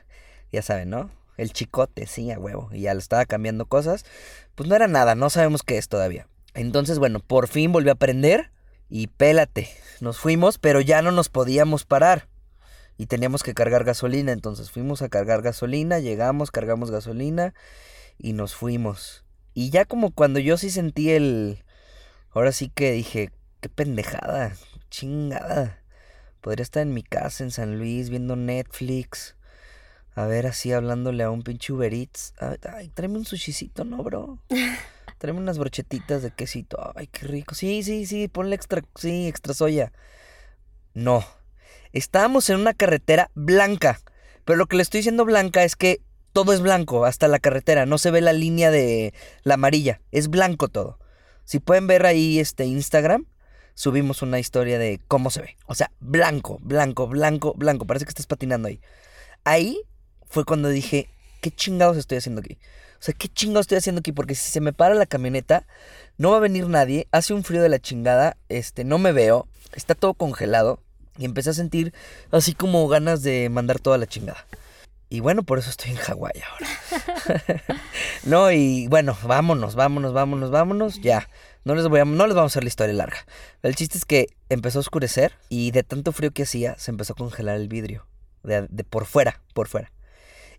ya 0.50 0.62
saben, 0.62 0.90
¿no? 0.90 1.10
El 1.36 1.52
chicote, 1.52 2.06
sí, 2.06 2.30
a 2.30 2.38
huevo. 2.38 2.70
Y 2.72 2.82
ya 2.82 2.94
le 2.94 3.00
estaba 3.00 3.26
cambiando 3.26 3.66
cosas. 3.66 4.04
Pues 4.54 4.68
no 4.68 4.76
era 4.76 4.86
nada, 4.86 5.14
no 5.14 5.30
sabemos 5.30 5.62
qué 5.62 5.78
es 5.78 5.88
todavía. 5.88 6.28
Entonces, 6.54 6.98
bueno, 6.98 7.20
por 7.20 7.48
fin 7.48 7.72
volvió 7.72 7.90
a 7.90 7.94
aprender 7.94 8.52
y 8.88 9.08
pélate. 9.08 9.68
Nos 10.00 10.18
fuimos, 10.18 10.58
pero 10.58 10.80
ya 10.80 11.02
no 11.02 11.10
nos 11.10 11.28
podíamos 11.28 11.84
parar. 11.84 12.28
Y 12.96 13.06
teníamos 13.06 13.42
que 13.42 13.54
cargar 13.54 13.84
gasolina. 13.84 14.32
Entonces 14.32 14.70
fuimos 14.70 15.02
a 15.02 15.08
cargar 15.08 15.42
gasolina, 15.42 15.98
llegamos, 15.98 16.50
cargamos 16.50 16.90
gasolina 16.90 17.54
y 18.18 18.32
nos 18.32 18.54
fuimos. 18.54 19.24
Y 19.54 19.70
ya 19.70 19.84
como 19.84 20.10
cuando 20.12 20.40
yo 20.40 20.56
sí 20.56 20.70
sentí 20.70 21.10
el... 21.10 21.64
Ahora 22.30 22.50
sí 22.50 22.68
que 22.68 22.92
dije, 22.92 23.30
qué 23.60 23.68
pendejada, 23.68 24.56
chingada. 24.90 25.78
Podría 26.40 26.62
estar 26.62 26.82
en 26.82 26.92
mi 26.92 27.02
casa 27.02 27.44
en 27.44 27.50
San 27.50 27.78
Luis 27.78 28.10
viendo 28.10 28.36
Netflix. 28.36 29.36
A 30.14 30.26
ver, 30.26 30.46
así 30.46 30.72
hablándole 30.72 31.22
a 31.22 31.30
un 31.30 31.42
pinche 31.42 31.72
Uber 31.72 31.92
Eats. 31.92 32.34
Ay, 32.72 32.88
tráeme 32.88 33.18
un 33.18 33.24
sushicito, 33.24 33.84
¿no, 33.84 34.02
bro? 34.02 34.38
Tráeme 35.18 35.40
unas 35.40 35.58
brochetitas 35.58 36.22
de 36.22 36.32
quesito. 36.32 36.92
Ay, 36.94 37.06
qué 37.06 37.26
rico. 37.26 37.54
Sí, 37.54 37.82
sí, 37.82 38.04
sí, 38.04 38.28
ponle 38.28 38.56
extra, 38.56 38.82
sí, 38.94 39.26
extra 39.26 39.54
soya. 39.54 39.92
No. 40.92 41.24
Estábamos 41.94 42.50
en 42.50 42.56
una 42.56 42.74
carretera 42.74 43.30
blanca. 43.34 44.00
Pero 44.44 44.56
lo 44.56 44.66
que 44.66 44.76
le 44.76 44.82
estoy 44.82 44.98
diciendo 44.98 45.24
blanca 45.24 45.62
es 45.62 45.76
que 45.76 46.02
todo 46.32 46.52
es 46.52 46.60
blanco, 46.60 47.04
hasta 47.04 47.28
la 47.28 47.38
carretera. 47.38 47.86
No 47.86 47.98
se 47.98 48.10
ve 48.10 48.20
la 48.20 48.32
línea 48.32 48.72
de 48.72 49.14
la 49.44 49.54
amarilla. 49.54 50.00
Es 50.10 50.28
blanco 50.28 50.66
todo. 50.66 50.98
Si 51.44 51.60
pueden 51.60 51.86
ver 51.86 52.04
ahí 52.04 52.40
este 52.40 52.64
Instagram, 52.64 53.26
subimos 53.74 54.22
una 54.22 54.40
historia 54.40 54.76
de 54.76 55.00
cómo 55.06 55.30
se 55.30 55.42
ve. 55.42 55.56
O 55.66 55.76
sea, 55.76 55.92
blanco, 56.00 56.58
blanco, 56.62 57.06
blanco, 57.06 57.54
blanco. 57.54 57.86
Parece 57.86 58.06
que 58.06 58.10
estás 58.10 58.26
patinando 58.26 58.66
ahí. 58.66 58.80
Ahí 59.44 59.80
fue 60.26 60.44
cuando 60.44 60.70
dije, 60.70 61.08
¿qué 61.40 61.52
chingados 61.52 61.96
estoy 61.96 62.18
haciendo 62.18 62.40
aquí? 62.40 62.58
O 62.98 63.02
sea, 63.04 63.14
¿qué 63.14 63.28
chingados 63.28 63.66
estoy 63.66 63.78
haciendo 63.78 64.00
aquí? 64.00 64.10
Porque 64.10 64.34
si 64.34 64.50
se 64.50 64.60
me 64.60 64.72
para 64.72 64.96
la 64.96 65.06
camioneta, 65.06 65.64
no 66.18 66.32
va 66.32 66.38
a 66.38 66.40
venir 66.40 66.66
nadie. 66.66 67.06
Hace 67.12 67.34
un 67.34 67.44
frío 67.44 67.62
de 67.62 67.68
la 67.68 67.78
chingada. 67.78 68.36
Este, 68.48 68.82
no 68.82 68.98
me 68.98 69.12
veo. 69.12 69.46
Está 69.74 69.94
todo 69.94 70.14
congelado. 70.14 70.80
Y 71.18 71.24
empecé 71.24 71.50
a 71.50 71.54
sentir 71.54 71.92
así 72.30 72.54
como 72.54 72.86
ganas 72.88 73.22
de 73.22 73.48
mandar 73.48 73.78
toda 73.78 73.98
la 73.98 74.06
chingada. 74.06 74.46
Y 75.08 75.20
bueno, 75.20 75.44
por 75.44 75.58
eso 75.58 75.70
estoy 75.70 75.92
en 75.92 75.96
Hawái 75.96 76.42
ahora. 76.50 77.64
no, 78.24 78.50
y 78.50 78.88
bueno, 78.88 79.16
vámonos, 79.22 79.76
vámonos, 79.76 80.12
vámonos, 80.12 80.50
vámonos. 80.50 81.00
Ya. 81.00 81.28
No 81.64 81.74
les, 81.74 81.86
voy 81.88 82.00
a, 82.00 82.04
no 82.04 82.26
les 82.26 82.34
vamos 82.34 82.50
a 82.50 82.52
hacer 82.52 82.64
la 82.64 82.68
historia 82.68 82.94
larga. 82.94 83.18
El 83.62 83.74
chiste 83.74 83.96
es 83.96 84.04
que 84.04 84.26
empezó 84.48 84.78
a 84.78 84.80
oscurecer 84.80 85.32
y 85.48 85.70
de 85.70 85.82
tanto 85.82 86.12
frío 86.12 86.30
que 86.32 86.42
hacía, 86.42 86.76
se 86.78 86.90
empezó 86.90 87.12
a 87.12 87.16
congelar 87.16 87.56
el 87.56 87.68
vidrio. 87.68 88.06
De, 88.42 88.66
de 88.68 88.84
por 88.84 89.06
fuera, 89.06 89.40
por 89.54 89.68
fuera. 89.68 89.92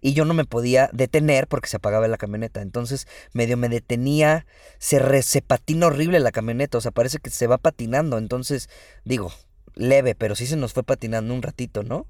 Y 0.01 0.13
yo 0.13 0.23
no 0.23 0.33
me 0.33 0.45
podía 0.45 0.89
detener 0.93 1.47
porque 1.47 1.67
se 1.67 1.77
apagaba 1.77 2.07
la 2.07 2.17
camioneta. 2.17 2.61
Entonces 2.61 3.07
medio 3.33 3.57
me 3.57 3.69
detenía. 3.69 4.45
Se, 4.77 4.99
re, 4.99 5.21
se 5.21 5.41
patina 5.41 5.87
horrible 5.87 6.19
la 6.19 6.31
camioneta. 6.31 6.77
O 6.77 6.81
sea, 6.81 6.91
parece 6.91 7.19
que 7.19 7.29
se 7.29 7.47
va 7.47 7.57
patinando. 7.57 8.17
Entonces, 8.17 8.69
digo, 9.03 9.33
leve, 9.75 10.15
pero 10.15 10.35
sí 10.35 10.47
se 10.47 10.55
nos 10.55 10.73
fue 10.73 10.83
patinando 10.83 11.33
un 11.33 11.41
ratito, 11.41 11.83
¿no? 11.83 12.07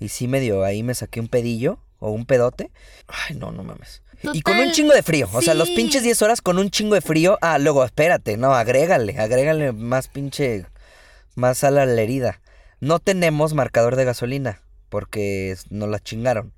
Y 0.00 0.08
sí 0.08 0.28
medio 0.28 0.64
ahí 0.64 0.82
me 0.82 0.94
saqué 0.94 1.20
un 1.20 1.28
pedillo 1.28 1.78
o 1.98 2.10
un 2.10 2.26
pedote. 2.26 2.70
Ay, 3.06 3.36
no, 3.36 3.50
no 3.52 3.64
mames. 3.64 4.02
y 4.32 4.42
con 4.42 4.58
un 4.58 4.72
chingo 4.72 4.92
de 4.94 5.02
frío. 5.02 5.28
O 5.32 5.42
sea, 5.42 5.54
los 5.54 5.70
pinches 5.70 6.02
10 6.02 6.22
horas 6.22 6.40
con 6.42 6.58
un 6.58 6.70
chingo 6.70 6.94
de 6.94 7.00
frío. 7.00 7.38
Ah, 7.40 7.58
luego, 7.58 7.84
espérate, 7.84 8.36
no, 8.36 8.54
agrégale, 8.54 9.18
agrégale 9.18 9.72
más 9.72 10.08
pinche, 10.08 10.66
más 11.34 11.58
sal 11.58 11.78
a 11.78 11.86
la 11.86 12.02
herida. 12.02 12.40
No 12.80 12.98
tenemos 12.98 13.54
marcador 13.54 13.96
de 13.96 14.04
gasolina 14.04 14.60
porque 14.88 15.56
nos 15.70 15.88
la 15.88 16.00
chingaron. 16.00 16.52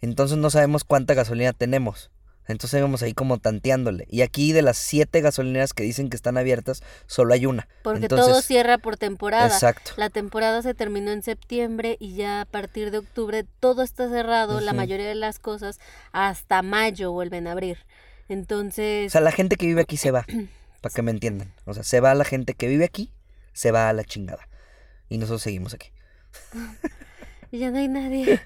Entonces 0.00 0.38
no 0.38 0.50
sabemos 0.50 0.84
cuánta 0.84 1.14
gasolina 1.14 1.52
tenemos. 1.52 2.10
Entonces 2.48 2.78
íbamos 2.78 3.02
ahí 3.02 3.12
como 3.12 3.38
tanteándole. 3.38 4.06
Y 4.08 4.22
aquí 4.22 4.52
de 4.52 4.62
las 4.62 4.78
siete 4.78 5.20
gasolineras 5.20 5.72
que 5.72 5.82
dicen 5.82 6.10
que 6.10 6.16
están 6.16 6.38
abiertas, 6.38 6.82
solo 7.06 7.34
hay 7.34 7.46
una. 7.46 7.68
Porque 7.82 8.08
todo 8.08 8.40
cierra 8.40 8.78
por 8.78 8.96
temporada. 8.96 9.46
Exacto. 9.46 9.92
La 9.96 10.10
temporada 10.10 10.62
se 10.62 10.74
terminó 10.74 11.10
en 11.10 11.22
septiembre 11.22 11.96
y 11.98 12.14
ya 12.14 12.42
a 12.42 12.44
partir 12.44 12.90
de 12.90 12.98
octubre 12.98 13.44
todo 13.60 13.82
está 13.82 14.08
cerrado, 14.08 14.60
la 14.60 14.72
mayoría 14.72 15.08
de 15.08 15.14
las 15.14 15.38
cosas 15.38 15.80
hasta 16.12 16.62
mayo 16.62 17.12
vuelven 17.12 17.46
a 17.46 17.52
abrir. 17.52 17.78
O 18.28 18.32
Entonces, 18.32 19.12
sea, 19.12 19.20
la 19.20 19.32
gente 19.32 19.56
que 19.56 19.66
vive 19.66 19.80
aquí 19.80 19.96
se 19.96 20.10
va, 20.10 20.24
para 20.80 20.94
que 20.94 21.02
me 21.02 21.10
entiendan. 21.10 21.52
O 21.64 21.74
sea, 21.74 21.82
se 21.82 22.00
va 22.00 22.14
la 22.14 22.24
gente 22.24 22.54
que 22.54 22.68
vive 22.68 22.84
aquí, 22.84 23.12
se 23.52 23.72
va 23.72 23.88
a 23.88 23.92
la 23.92 24.04
chingada. 24.04 24.48
Y 25.08 25.18
nosotros 25.18 25.42
seguimos 25.42 25.74
aquí. 25.74 25.90
ya 27.52 27.70
no 27.70 27.78
hay 27.78 27.88
nadie. 27.88 28.40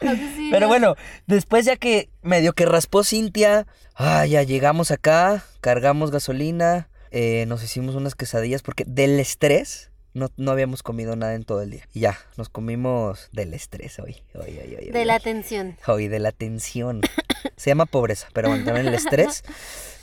Pero 0.50 0.68
bueno, 0.68 0.96
después 1.26 1.64
ya 1.64 1.76
que 1.76 2.08
medio 2.22 2.52
que 2.52 2.66
raspó 2.66 3.04
Cintia, 3.04 3.66
ah, 3.94 4.26
ya 4.26 4.42
llegamos 4.42 4.90
acá, 4.90 5.44
cargamos 5.60 6.10
gasolina, 6.10 6.88
eh, 7.10 7.44
nos 7.46 7.62
hicimos 7.62 7.94
unas 7.94 8.14
quesadillas 8.14 8.62
porque 8.62 8.84
del 8.86 9.18
estrés 9.18 9.90
no, 10.14 10.30
no 10.36 10.50
habíamos 10.50 10.82
comido 10.82 11.16
nada 11.16 11.34
en 11.34 11.44
todo 11.44 11.62
el 11.62 11.70
día. 11.70 11.88
Y 11.94 12.00
ya, 12.00 12.18
nos 12.36 12.48
comimos 12.48 13.28
del 13.32 13.54
estrés 13.54 13.98
hoy. 13.98 14.16
hoy, 14.34 14.58
hoy, 14.58 14.76
hoy, 14.76 14.90
de 14.90 15.04
la 15.04 15.20
tensión. 15.20 15.76
Hoy, 15.86 16.08
de 16.08 16.18
la 16.18 16.32
tensión. 16.32 17.02
Se 17.56 17.70
llama 17.70 17.86
pobreza, 17.86 18.28
pero 18.32 18.48
bueno, 18.48 18.64
también 18.64 18.86
el 18.86 18.94
estrés. 18.94 19.42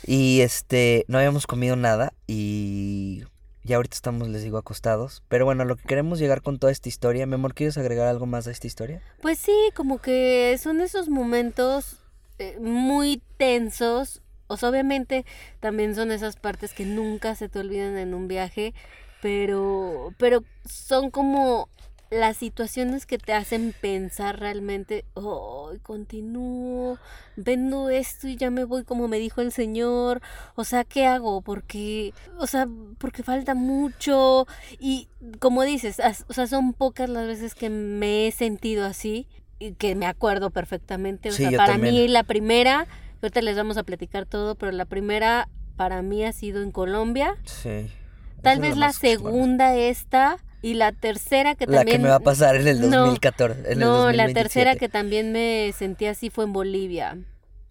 Y 0.08 0.42
este, 0.42 1.04
no 1.08 1.18
habíamos 1.18 1.48
comido 1.48 1.74
nada 1.74 2.12
y 2.28 3.24
ya 3.66 3.76
ahorita 3.76 3.94
estamos, 3.94 4.28
les 4.28 4.42
digo, 4.42 4.58
acostados. 4.58 5.22
Pero 5.28 5.44
bueno, 5.44 5.64
lo 5.64 5.76
que 5.76 5.82
queremos 5.82 6.18
llegar 6.18 6.40
con 6.40 6.58
toda 6.58 6.72
esta 6.72 6.88
historia, 6.88 7.26
mi 7.26 7.34
amor, 7.34 7.54
¿quieres 7.54 7.76
agregar 7.76 8.06
algo 8.06 8.26
más 8.26 8.46
a 8.46 8.50
esta 8.50 8.66
historia? 8.66 9.02
Pues 9.20 9.38
sí, 9.38 9.70
como 9.74 9.98
que 9.98 10.56
son 10.62 10.80
esos 10.80 11.08
momentos 11.08 11.98
eh, 12.38 12.58
muy 12.60 13.20
tensos. 13.36 14.22
O 14.46 14.56
sea, 14.56 14.70
obviamente 14.70 15.26
también 15.60 15.94
son 15.94 16.12
esas 16.12 16.36
partes 16.36 16.72
que 16.72 16.86
nunca 16.86 17.34
se 17.34 17.48
te 17.48 17.58
olvidan 17.58 17.98
en 17.98 18.14
un 18.14 18.28
viaje, 18.28 18.72
pero, 19.20 20.14
pero 20.18 20.44
son 20.64 21.10
como 21.10 21.68
las 22.10 22.36
situaciones 22.36 23.04
que 23.06 23.18
te 23.18 23.32
hacen 23.32 23.74
pensar 23.80 24.38
realmente, 24.38 25.04
oh, 25.14 25.72
continúo, 25.82 26.98
vendo 27.36 27.88
esto 27.90 28.28
y 28.28 28.36
ya 28.36 28.50
me 28.50 28.64
voy 28.64 28.84
como 28.84 29.08
me 29.08 29.18
dijo 29.18 29.40
el 29.40 29.52
señor, 29.52 30.20
o 30.54 30.64
sea, 30.64 30.84
¿qué 30.84 31.06
hago? 31.06 31.40
Porque, 31.42 32.14
o 32.38 32.46
sea, 32.46 32.68
porque 32.98 33.22
falta 33.22 33.54
mucho 33.54 34.46
y 34.78 35.08
como 35.40 35.62
dices, 35.62 36.00
as- 36.00 36.24
o 36.28 36.32
sea, 36.32 36.46
son 36.46 36.72
pocas 36.72 37.08
las 37.08 37.26
veces 37.26 37.54
que 37.54 37.70
me 37.70 38.26
he 38.28 38.32
sentido 38.32 38.84
así 38.86 39.26
y 39.58 39.72
que 39.72 39.94
me 39.94 40.06
acuerdo 40.06 40.50
perfectamente, 40.50 41.30
o 41.30 41.32
Sí, 41.32 41.42
sea, 41.48 41.56
para 41.56 41.72
también. 41.72 41.94
mí 41.94 42.08
la 42.08 42.22
primera, 42.22 42.86
ahorita 43.22 43.42
les 43.42 43.56
vamos 43.56 43.76
a 43.78 43.82
platicar 43.82 44.26
todo, 44.26 44.54
pero 44.54 44.70
la 44.72 44.84
primera 44.84 45.48
para 45.76 46.02
mí 46.02 46.24
ha 46.24 46.32
sido 46.32 46.62
en 46.62 46.70
Colombia, 46.72 47.36
Sí. 47.44 47.88
tal 48.42 48.60
vez 48.60 48.76
la 48.76 48.92
segunda 48.92 49.74
esta 49.74 50.38
y 50.66 50.74
la 50.74 50.90
tercera 50.90 51.54
que 51.54 51.66
La 51.66 51.78
también 51.78 51.98
que 51.98 52.02
me 52.02 52.08
va 52.08 52.16
a 52.16 52.20
pasar 52.20 52.56
en 52.56 52.66
el 52.66 52.80
No, 52.90 53.02
2014. 53.02 53.60
en 53.60 53.66
el 53.74 53.78
no, 53.78 54.10
la 54.10 54.24
2027. 54.24 54.34
tercera 54.34 54.74
que 54.74 54.88
también 54.88 55.30
me 55.30 55.72
sentí 55.78 56.06
así 56.06 56.28
fue 56.28 56.44
en 56.44 56.52
Bolivia. 56.52 57.18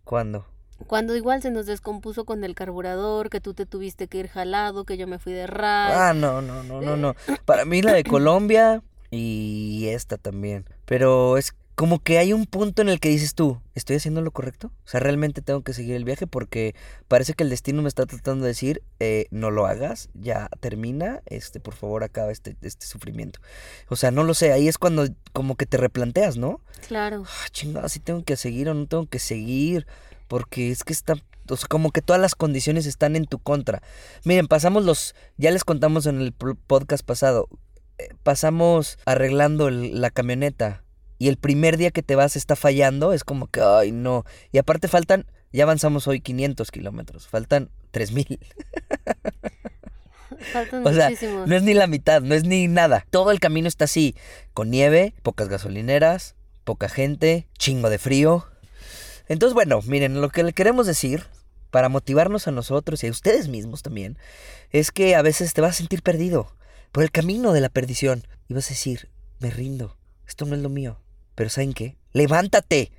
¿Cuándo? 0.05 0.45
Cuando 0.87 1.13
igual 1.17 1.41
se 1.41 1.51
nos 1.51 1.65
descompuso 1.65 2.23
con 2.23 2.45
el 2.45 2.55
carburador, 2.55 3.29
que 3.29 3.41
tú 3.41 3.53
te 3.53 3.65
tuviste 3.65 4.07
que 4.07 4.19
ir 4.19 4.27
jalado, 4.29 4.85
que 4.85 4.95
yo 4.95 5.07
me 5.07 5.19
fui 5.19 5.33
de 5.33 5.45
ride. 5.45 5.61
Ah, 5.93 6.13
no, 6.15 6.41
no, 6.41 6.63
no, 6.63 6.79
no, 6.79 6.95
no. 6.95 7.15
Para 7.43 7.65
mí 7.65 7.81
la 7.81 7.91
de 7.91 8.05
Colombia 8.05 8.81
y 9.11 9.87
esta 9.87 10.17
también. 10.17 10.63
Pero 10.85 11.37
es 11.37 11.53
como 11.75 11.99
que 12.01 12.17
hay 12.17 12.31
un 12.33 12.45
punto 12.45 12.81
en 12.81 12.87
el 12.89 12.99
que 13.01 13.09
dices 13.09 13.35
tú, 13.35 13.61
¿estoy 13.73 13.97
haciendo 13.97 14.21
lo 14.21 14.31
correcto? 14.31 14.71
O 14.85 14.87
sea, 14.87 15.01
realmente 15.01 15.41
tengo 15.41 15.61
que 15.61 15.73
seguir 15.73 15.95
el 15.95 16.05
viaje 16.05 16.25
porque 16.25 16.73
parece 17.09 17.33
que 17.33 17.43
el 17.43 17.49
destino 17.49 17.81
me 17.81 17.89
está 17.89 18.05
tratando 18.05 18.43
de 18.45 18.49
decir, 18.51 18.81
eh, 19.01 19.25
no 19.29 19.51
lo 19.51 19.65
hagas, 19.67 20.07
ya 20.13 20.49
termina, 20.61 21.21
este, 21.25 21.59
por 21.59 21.73
favor 21.73 22.03
acaba 22.05 22.31
este, 22.31 22.55
este 22.61 22.85
sufrimiento. 22.85 23.41
O 23.89 23.97
sea, 23.97 24.11
no 24.11 24.23
lo 24.23 24.33
sé, 24.33 24.53
ahí 24.53 24.69
es 24.69 24.77
cuando 24.77 25.05
como 25.33 25.55
que 25.57 25.65
te 25.65 25.75
replanteas, 25.75 26.37
¿no? 26.37 26.61
Claro. 26.87 27.23
ah, 27.27 27.47
chingada, 27.51 27.89
si 27.89 27.99
tengo 27.99 28.23
que 28.23 28.37
seguir 28.37 28.69
o 28.69 28.73
no 28.73 28.87
tengo 28.87 29.07
que 29.07 29.19
seguir, 29.19 29.85
porque 30.29 30.71
es 30.71 30.85
que 30.85 30.93
está, 30.93 31.15
o 31.49 31.57
sea, 31.57 31.67
como 31.67 31.91
que 31.91 32.01
todas 32.01 32.21
las 32.21 32.35
condiciones 32.35 32.85
están 32.85 33.17
en 33.17 33.25
tu 33.25 33.37
contra. 33.39 33.83
Miren, 34.23 34.47
pasamos 34.47 34.85
los, 34.85 35.13
ya 35.35 35.51
les 35.51 35.65
contamos 35.65 36.05
en 36.05 36.21
el 36.21 36.31
podcast 36.31 37.05
pasado, 37.05 37.49
eh, 37.97 38.07
pasamos 38.23 38.97
arreglando 39.05 39.67
el- 39.67 39.99
la 39.99 40.09
camioneta 40.09 40.83
y 41.17 41.29
el 41.29 41.37
primer 41.37 41.77
día 41.77 41.91
que 41.91 42.03
te 42.03 42.15
vas 42.15 42.35
está 42.35 42.55
fallando, 42.55 43.13
es 43.13 43.23
como 43.23 43.47
que, 43.47 43.61
ay, 43.61 43.91
no. 43.91 44.25
Y 44.51 44.57
aparte 44.57 44.87
faltan, 44.87 45.25
ya 45.51 45.63
avanzamos 45.63 46.07
hoy 46.07 46.21
500 46.21 46.71
kilómetros, 46.71 47.27
faltan 47.27 47.69
3000. 47.91 48.39
Faltan 50.51 50.85
O 50.85 50.93
sea, 50.93 51.09
muchísimos. 51.09 51.47
no 51.47 51.55
es 51.55 51.63
ni 51.63 51.73
la 51.73 51.87
mitad, 51.87 52.21
no 52.21 52.35
es 52.35 52.43
ni 52.43 52.67
nada. 52.67 53.05
Todo 53.09 53.31
el 53.31 53.39
camino 53.39 53.67
está 53.67 53.85
así, 53.85 54.15
con 54.53 54.69
nieve, 54.69 55.13
pocas 55.23 55.47
gasolineras, 55.47 56.35
poca 56.63 56.89
gente, 56.89 57.47
chingo 57.57 57.89
de 57.89 57.97
frío. 57.97 58.45
Entonces, 59.27 59.53
bueno, 59.53 59.79
miren, 59.85 60.19
lo 60.21 60.29
que 60.29 60.43
le 60.43 60.53
queremos 60.53 60.87
decir, 60.87 61.23
para 61.71 61.89
motivarnos 61.89 62.47
a 62.47 62.51
nosotros 62.51 63.03
y 63.03 63.07
a 63.07 63.11
ustedes 63.11 63.47
mismos 63.47 63.81
también, 63.81 64.17
es 64.71 64.91
que 64.91 65.15
a 65.15 65.21
veces 65.21 65.53
te 65.53 65.61
vas 65.61 65.71
a 65.71 65.77
sentir 65.77 66.03
perdido 66.03 66.55
por 66.91 67.03
el 67.03 67.11
camino 67.11 67.53
de 67.53 67.61
la 67.61 67.69
perdición 67.69 68.27
y 68.47 68.53
vas 68.53 68.67
a 68.67 68.69
decir, 68.69 69.09
me 69.39 69.49
rindo, 69.49 69.97
esto 70.27 70.45
no 70.45 70.55
es 70.55 70.61
lo 70.61 70.69
mío. 70.69 70.99
Pero 71.35 71.49
¿saben 71.49 71.73
qué? 71.73 71.97
Levántate. 72.13 72.91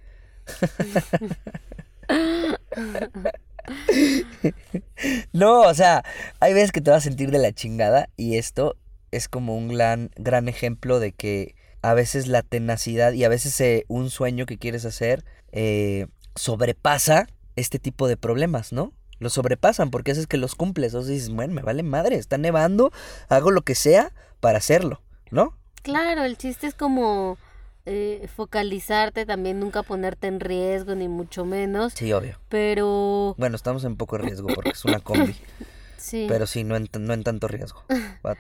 No, 5.33 5.63
o 5.63 5.75
sea, 5.75 6.05
hay 6.41 6.55
veces 6.55 6.73
que 6.73 6.81
te 6.81 6.91
vas 6.91 6.99
a 6.99 7.09
sentir 7.09 7.31
de 7.31 7.39
la 7.39 7.53
chingada 7.53 8.09
y 8.17 8.37
esto 8.37 8.77
es 9.11 9.29
como 9.29 9.57
un 9.57 9.69
gran, 9.69 10.11
gran 10.17 10.49
ejemplo 10.49 11.01
de 11.01 11.13
que 11.13 11.55
a 11.83 11.95
veces 11.95 12.27
la 12.27 12.43
tenacidad 12.43 13.13
y 13.13 13.25
a 13.25 13.29
veces 13.29 13.61
eh, 13.61 13.85
un 13.89 14.11
sueño 14.11 14.47
que 14.47 14.59
quieres 14.59 14.85
hacer 14.85 15.25
eh, 15.53 16.07
sobrepasa 16.35 17.27
este 17.57 17.79
tipo 17.79 18.09
de 18.09 18.17
problemas, 18.17 18.73
¿no? 18.73 18.93
Lo 19.19 19.31
sobrepasan 19.31 19.91
porque 19.91 20.13
haces 20.13 20.27
que 20.27 20.37
los 20.37 20.55
cumples. 20.55 20.93
Sea, 20.93 21.01
dices, 21.01 21.31
bueno, 21.31 21.55
me 21.55 21.63
vale 21.63 21.83
madre, 21.83 22.17
está 22.17 22.39
nevando, 22.39 22.93
hago 23.29 23.51
lo 23.51 23.63
que 23.63 23.75
sea 23.75 24.13
para 24.41 24.59
hacerlo, 24.59 25.01
¿no? 25.31 25.57
Claro, 25.83 26.25
el 26.25 26.37
chiste 26.37 26.67
es 26.67 26.75
como 26.75 27.39
eh, 27.87 28.29
focalizarte, 28.35 29.27
también 29.27 29.61
nunca 29.61 29.83
ponerte 29.83 30.27
en 30.27 30.41
riesgo, 30.41 30.95
ni 30.95 31.09
mucho 31.09 31.45
menos. 31.45 31.93
Sí, 31.95 32.13
obvio. 32.13 32.39
Pero 32.49 33.35
Bueno, 33.39 33.57
estamos 33.57 33.85
en 33.85 33.97
poco 33.97 34.19
riesgo 34.19 34.49
porque 34.49 34.71
es 34.71 34.85
una 34.85 34.99
combi, 35.01 35.37
sí, 35.97 36.27
pero 36.29 36.47
sí, 36.47 36.65
no 36.65 36.77
en, 36.77 36.89
no 36.99 37.15
en 37.15 37.23
tanto 37.23 37.47
riesgo. 37.49 37.85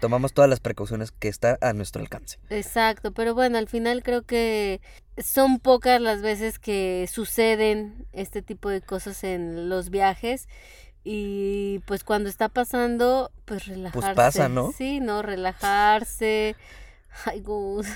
Tomamos 0.00 0.32
todas 0.32 0.50
las 0.50 0.58
precauciones 0.60 1.12
que 1.12 1.28
está 1.28 1.58
a 1.60 1.72
nuestro 1.72 2.02
alcance. 2.02 2.38
exacto. 2.50 3.12
Pero 3.12 3.34
bueno, 3.34 3.56
al 3.56 3.68
final 3.68 4.02
creo 4.02 4.22
que 4.22 4.80
son 5.16 5.60
pocas 5.60 6.00
las 6.00 6.22
veces 6.22 6.58
que 6.58 7.08
suceden 7.10 8.06
este 8.12 8.42
tipo 8.42 8.68
de 8.68 8.80
cosas 8.82 9.22
en 9.24 9.68
los 9.68 9.90
viajes. 9.90 10.48
Y 11.08 11.82
pues 11.86 12.02
cuando 12.02 12.28
está 12.28 12.48
pasando, 12.48 13.30
pues 13.44 13.66
relajarse. 13.66 14.14
pasa, 14.16 14.48
¿no? 14.48 14.72
Sí, 14.76 14.98
no, 14.98 15.22
relajarse. 15.22 16.56
Ay, 17.24 17.40
Gus. 17.40 17.86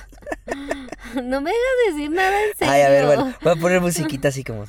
No 1.15 1.41
me 1.41 1.51
hagas 1.51 1.61
decir 1.89 2.11
nada 2.11 2.45
en 2.45 2.57
serio. 2.57 2.73
Ay, 2.73 2.83
a 2.83 2.89
ver, 2.89 3.07
bueno, 3.07 3.35
voy 3.43 3.53
a 3.53 3.57
poner 3.57 3.81
musiquita 3.83 4.29
así 4.29 4.45
como... 4.45 4.65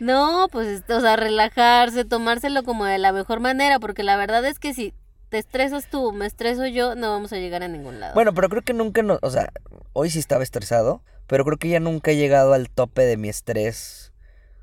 No, 0.00 0.48
pues, 0.50 0.82
o 0.88 1.00
sea, 1.00 1.16
relajarse, 1.16 2.06
tomárselo 2.06 2.62
como 2.62 2.86
de 2.86 2.96
la 2.96 3.12
mejor 3.12 3.40
manera, 3.40 3.78
porque 3.78 4.02
la 4.02 4.16
verdad 4.16 4.42
es 4.46 4.58
que 4.58 4.72
si 4.72 4.94
te 5.28 5.36
estresas 5.36 5.90
tú, 5.90 6.12
me 6.12 6.24
estreso 6.24 6.66
yo, 6.66 6.94
no 6.94 7.10
vamos 7.10 7.34
a 7.34 7.36
llegar 7.36 7.62
a 7.62 7.68
ningún 7.68 8.00
lado. 8.00 8.14
Bueno, 8.14 8.32
pero 8.32 8.48
creo 8.48 8.62
que 8.62 8.72
nunca, 8.72 9.02
no, 9.02 9.18
o 9.20 9.30
sea, 9.30 9.52
hoy 9.92 10.08
sí 10.08 10.18
estaba 10.18 10.42
estresado, 10.42 11.02
pero 11.26 11.44
creo 11.44 11.58
que 11.58 11.68
ya 11.68 11.80
nunca 11.80 12.12
he 12.12 12.16
llegado 12.16 12.54
al 12.54 12.70
tope 12.70 13.02
de 13.02 13.18
mi 13.18 13.28
estrés 13.28 14.12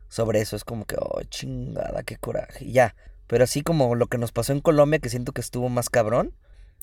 sobre 0.10 0.42
eso. 0.42 0.56
Es 0.56 0.64
como 0.64 0.86
que, 0.86 0.96
oh, 1.00 1.22
chingada, 1.30 2.02
qué 2.04 2.18
coraje. 2.18 2.66
y 2.66 2.72
Ya, 2.72 2.96
pero 3.28 3.44
así 3.44 3.62
como 3.62 3.94
lo 3.94 4.08
que 4.08 4.18
nos 4.18 4.32
pasó 4.32 4.54
en 4.54 4.62
Colombia, 4.62 5.00
que 5.00 5.10
siento 5.10 5.34
que 5.34 5.42
estuvo 5.42 5.70
más 5.70 5.90
cabrón. 5.90 6.34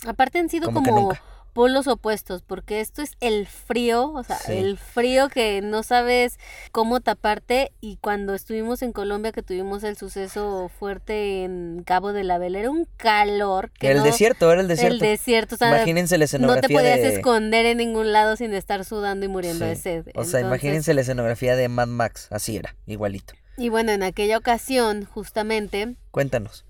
Aparte 0.06 0.38
han 0.38 0.48
sido 0.48 0.70
como 0.72 1.12
polos 1.54 1.86
opuestos, 1.86 2.42
porque 2.42 2.80
esto 2.80 3.00
es 3.00 3.12
el 3.20 3.46
frío, 3.46 4.10
o 4.12 4.24
sea, 4.24 4.36
Sí. 4.38 4.54
el 4.54 4.76
frío 4.76 5.28
que 5.28 5.60
no 5.62 5.84
sabes 5.84 6.36
cómo 6.72 6.98
taparte 7.00 7.70
y 7.80 7.96
cuando 7.98 8.34
estuvimos 8.34 8.82
en 8.82 8.90
Colombia 8.92 9.30
que 9.30 9.42
tuvimos 9.44 9.84
el 9.84 9.96
suceso 9.96 10.68
fuerte 10.80 11.44
en 11.44 11.84
Cabo 11.86 12.12
de 12.12 12.24
la 12.24 12.38
Vela, 12.38 12.58
era 12.58 12.70
un 12.70 12.88
calor 12.96 13.70
que 13.70 13.92
el 13.92 13.98
no- 13.98 14.02
desierto, 14.02 14.50
era 14.50 14.62
el 14.62 14.66
desierto. 14.68 14.94
El 14.94 15.00
desierto, 15.00 15.54
o 15.54 15.58
sea, 15.58 15.68
imagínense 15.68 16.18
la 16.18 16.22
no 16.22 16.24
escenografía 16.24 16.62
te 16.66 16.74
podías 16.74 17.00
de... 17.00 17.14
esconder 17.14 17.66
en 17.66 17.78
ningún 17.78 18.10
lado 18.12 18.34
sin 18.34 18.52
estar 18.52 18.84
sudando 18.84 19.24
y 19.24 19.28
muriendo 19.28 19.64
de 19.64 19.76
sed. 19.76 20.06
O 20.16 20.24
sea, 20.24 20.40
imagínense 20.40 20.92
la 20.92 21.02
escenografía 21.02 21.54
de 21.54 21.68
Mad 21.68 21.86
Max, 21.86 22.26
así 22.32 22.56
era, 22.56 22.74
igualito. 22.86 23.34
Y 23.56 23.68
bueno, 23.68 23.92
en 23.92 24.02
aquella 24.02 24.38
ocasión, 24.38 25.04
justamente, 25.04 25.94
Cuéntanos. 26.10 26.64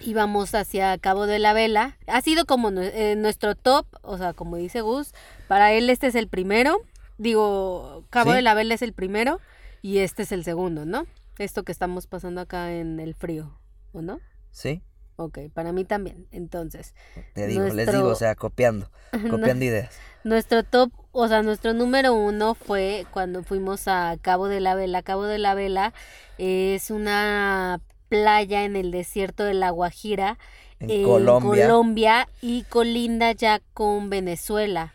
Íbamos 0.00 0.54
hacia 0.54 0.96
Cabo 0.98 1.26
de 1.26 1.38
la 1.38 1.52
Vela. 1.52 1.96
Ha 2.06 2.20
sido 2.20 2.44
como 2.46 2.70
eh, 2.70 3.14
nuestro 3.16 3.54
top, 3.54 3.86
o 4.02 4.18
sea, 4.18 4.32
como 4.32 4.56
dice 4.56 4.80
Gus, 4.80 5.12
para 5.48 5.72
él 5.72 5.90
este 5.90 6.06
es 6.08 6.14
el 6.14 6.28
primero. 6.28 6.80
Digo, 7.18 8.04
Cabo 8.10 8.30
Sí. 8.30 8.36
de 8.36 8.42
la 8.42 8.54
Vela 8.54 8.74
es 8.74 8.82
el 8.82 8.92
primero 8.92 9.40
y 9.82 9.98
este 9.98 10.22
es 10.22 10.32
el 10.32 10.44
segundo, 10.44 10.84
¿no? 10.86 11.06
Esto 11.38 11.62
que 11.64 11.72
estamos 11.72 12.06
pasando 12.06 12.40
acá 12.40 12.72
en 12.72 13.00
el 13.00 13.14
frío, 13.14 13.58
¿o 13.92 14.02
no? 14.02 14.20
¿Sí? 14.50 14.82
Ok, 15.16 15.38
para 15.52 15.72
mí 15.72 15.84
también. 15.84 16.26
Entonces, 16.32 16.94
Te 17.34 17.46
digo, 17.46 17.64
les 17.64 17.74
Nuestro- 17.74 17.96
digo, 17.98 18.08
o 18.08 18.14
sea, 18.14 18.34
copiando, 18.34 18.90
copiando 19.30 19.64
ideas. 19.64 19.94
Nuestro 20.24 20.62
top, 20.64 20.90
o 21.12 21.28
sea, 21.28 21.42
nuestro 21.42 21.72
número 21.74 22.14
uno 22.14 22.54
fue 22.54 23.06
cuando 23.10 23.42
fuimos 23.42 23.86
a 23.86 24.16
Cabo 24.22 24.48
de 24.48 24.60
la 24.60 24.74
Vela. 24.74 25.02
Cabo 25.02 25.24
de 25.24 25.38
la 25.38 25.54
Vela 25.54 25.92
es 26.38 26.90
una 26.90 27.80
playa 28.10 28.64
en 28.64 28.76
el 28.76 28.90
desierto 28.90 29.44
de 29.44 29.54
La 29.54 29.70
Guajira, 29.70 30.36
En 30.80 31.02
Colombia. 31.04 31.66
Colombia 31.66 32.28
y 32.42 32.64
colinda 32.64 33.32
ya 33.32 33.60
con 33.72 34.10
Venezuela, 34.10 34.92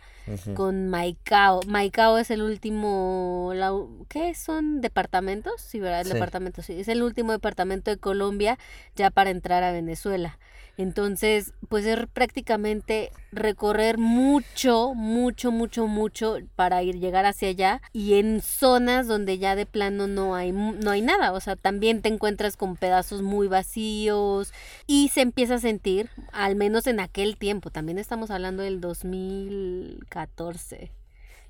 con 0.55 0.89
Maicao. 0.89 1.61
Maicao 1.67 2.17
es 2.17 2.29
el 2.31 2.41
último, 2.41 3.51
la 3.55 3.71
¿qué 4.09 4.33
son? 4.35 4.81
¿Departamentos? 4.81 5.61
Sí, 5.61 5.79
¿verdad? 5.79 6.01
El 6.01 6.07
Sí. 6.07 6.13
departamento, 6.13 6.61
sí. 6.61 6.79
Es 6.79 6.87
el 6.87 7.03
último 7.03 7.31
departamento 7.31 7.89
de 7.91 7.97
Colombia 7.97 8.57
ya 8.95 9.11
para 9.11 9.29
entrar 9.29 9.63
a 9.63 9.71
Venezuela. 9.71 10.37
Entonces, 10.77 11.53
pues 11.69 11.85
es 11.85 11.99
prácticamente 12.13 13.11
recorrer 13.31 13.97
mucho, 13.97 14.93
mucho, 14.93 15.51
mucho, 15.51 15.87
mucho 15.87 16.37
para 16.55 16.83
ir 16.83 16.99
llegar 16.99 17.25
hacia 17.25 17.49
allá 17.49 17.81
y 17.93 18.15
en 18.15 18.41
zonas 18.41 19.07
donde 19.07 19.37
ya 19.37 19.55
de 19.55 19.65
plano 19.65 20.07
no 20.07 20.35
hay 20.35 20.51
no 20.51 20.91
hay 20.91 21.01
nada, 21.01 21.31
o 21.33 21.39
sea, 21.39 21.55
también 21.55 22.01
te 22.01 22.09
encuentras 22.09 22.57
con 22.57 22.75
pedazos 22.75 23.21
muy 23.21 23.47
vacíos 23.47 24.53
y 24.87 25.09
se 25.09 25.21
empieza 25.21 25.55
a 25.55 25.59
sentir, 25.59 26.09
al 26.31 26.55
menos 26.55 26.87
en 26.87 26.99
aquel 26.99 27.37
tiempo, 27.37 27.69
también 27.69 27.97
estamos 27.97 28.31
hablando 28.31 28.63
del 28.63 28.81
2014. 28.81 30.91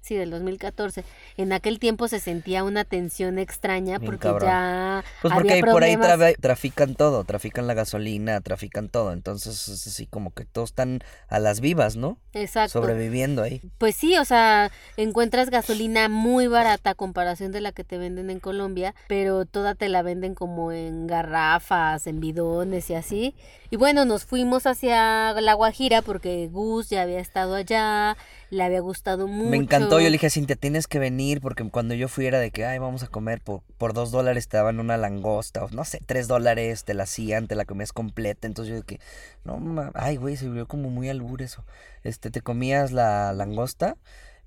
Sí, 0.06 0.14
del 0.16 0.30
2014. 0.30 1.04
En 1.36 1.52
aquel 1.52 1.80
tiempo 1.80 2.08
se 2.08 2.20
sentía 2.20 2.64
una 2.64 2.84
tensión 2.84 3.40
extraña 3.40 3.98
Bien 3.98 4.06
porque 4.12 4.28
cabrón. 4.28 4.48
ya 4.50 5.04
Pues 5.24 5.34
porque 5.34 5.54
había 5.54 5.66
por 5.72 5.84
ahí 5.84 5.98
traba- 5.98 6.34
trafican 6.40 6.94
todo, 6.94 7.24
trafican 7.24 7.66
la 7.66 7.74
gasolina, 7.74 8.40
trafican 8.42 8.90
todo. 8.90 9.14
Entonces 9.14 9.68
es 9.68 9.88
así 9.88 10.06
como 10.06 10.32
que 10.32 10.46
todos 10.46 10.70
están 10.70 11.00
a 11.28 11.40
las 11.40 11.60
vivas, 11.60 11.96
¿no? 11.96 12.20
Exacto. 12.34 12.74
Sobreviviendo 12.80 13.42
ahí. 13.42 13.62
Pues 13.80 13.96
sí, 13.96 14.16
o 14.18 14.26
sea, 14.26 14.70
encuentras 14.96 15.50
gasolina 15.50 16.08
muy 16.08 16.46
barata 16.46 16.92
a 16.92 16.96
comparación 16.96 17.52
de 17.52 17.62
la 17.62 17.72
que 17.72 17.84
te 17.84 17.98
venden 17.98 18.30
en 18.30 18.40
Colombia, 18.40 18.94
pero 19.08 19.46
toda 19.46 19.74
te 19.74 19.90
la 19.90 20.04
venden 20.04 20.36
como 20.36 20.72
en 20.72 21.08
garrafas, 21.08 22.06
en 22.06 22.20
bidones 22.20 22.92
y 22.92 22.94
así. 22.94 23.36
Y 23.72 23.78
bueno, 23.78 24.06
nos 24.06 24.26
fuimos 24.26 24.68
hacia 24.68 25.34
La 25.42 25.54
Guajira 25.56 26.04
porque 26.04 26.48
Gus 26.52 26.90
ya 26.92 27.02
había 27.02 27.20
estado 27.20 27.56
allá, 27.56 28.16
le 28.50 28.64
había 28.64 28.80
gustado 28.80 29.28
mucho. 29.28 29.50
Me 29.50 29.58
encantó, 29.58 30.00
yo 30.00 30.06
le 30.06 30.14
dije 30.14 30.28
a 30.28 30.30
Cintia, 30.30 30.56
tienes 30.56 30.88
que 30.88 31.00
venir 31.00 31.42
porque 31.42 31.68
cuando 31.70 31.94
yo 31.94 32.08
fui 32.08 32.26
era 32.26 32.40
de 32.40 32.52
que, 32.52 32.66
ay, 32.66 32.80
vamos 32.80 33.04
a 33.04 33.08
comer 33.08 33.42
por, 33.42 33.62
por 33.78 33.94
dos 33.94 34.12
dólares 34.12 34.48
te 34.48 34.58
daban 34.58 34.80
una 34.80 34.98
langosta, 34.98 35.64
o 35.64 35.70
no 35.70 35.84
sé, 35.84 36.00
tres 36.06 36.28
dólares 36.28 36.84
te 36.84 36.94
la 36.94 37.04
hacían, 37.04 37.48
te 37.48 37.56
la 37.56 37.66
comías 37.66 37.94
completa. 37.94 38.48
Entonces 38.48 38.72
yo 38.72 38.76
de 38.78 38.84
que, 38.84 39.00
no, 39.44 39.92
ay, 39.94 40.18
güey, 40.18 40.38
se 40.38 40.50
vio 40.50 40.68
como 40.68 40.90
muy 40.90 41.10
albur 41.10 41.42
eso. 41.42 41.66
Este, 42.04 42.32
te 42.32 42.42
comías 42.42 42.92
la 42.92 43.34
langosta 43.34 43.98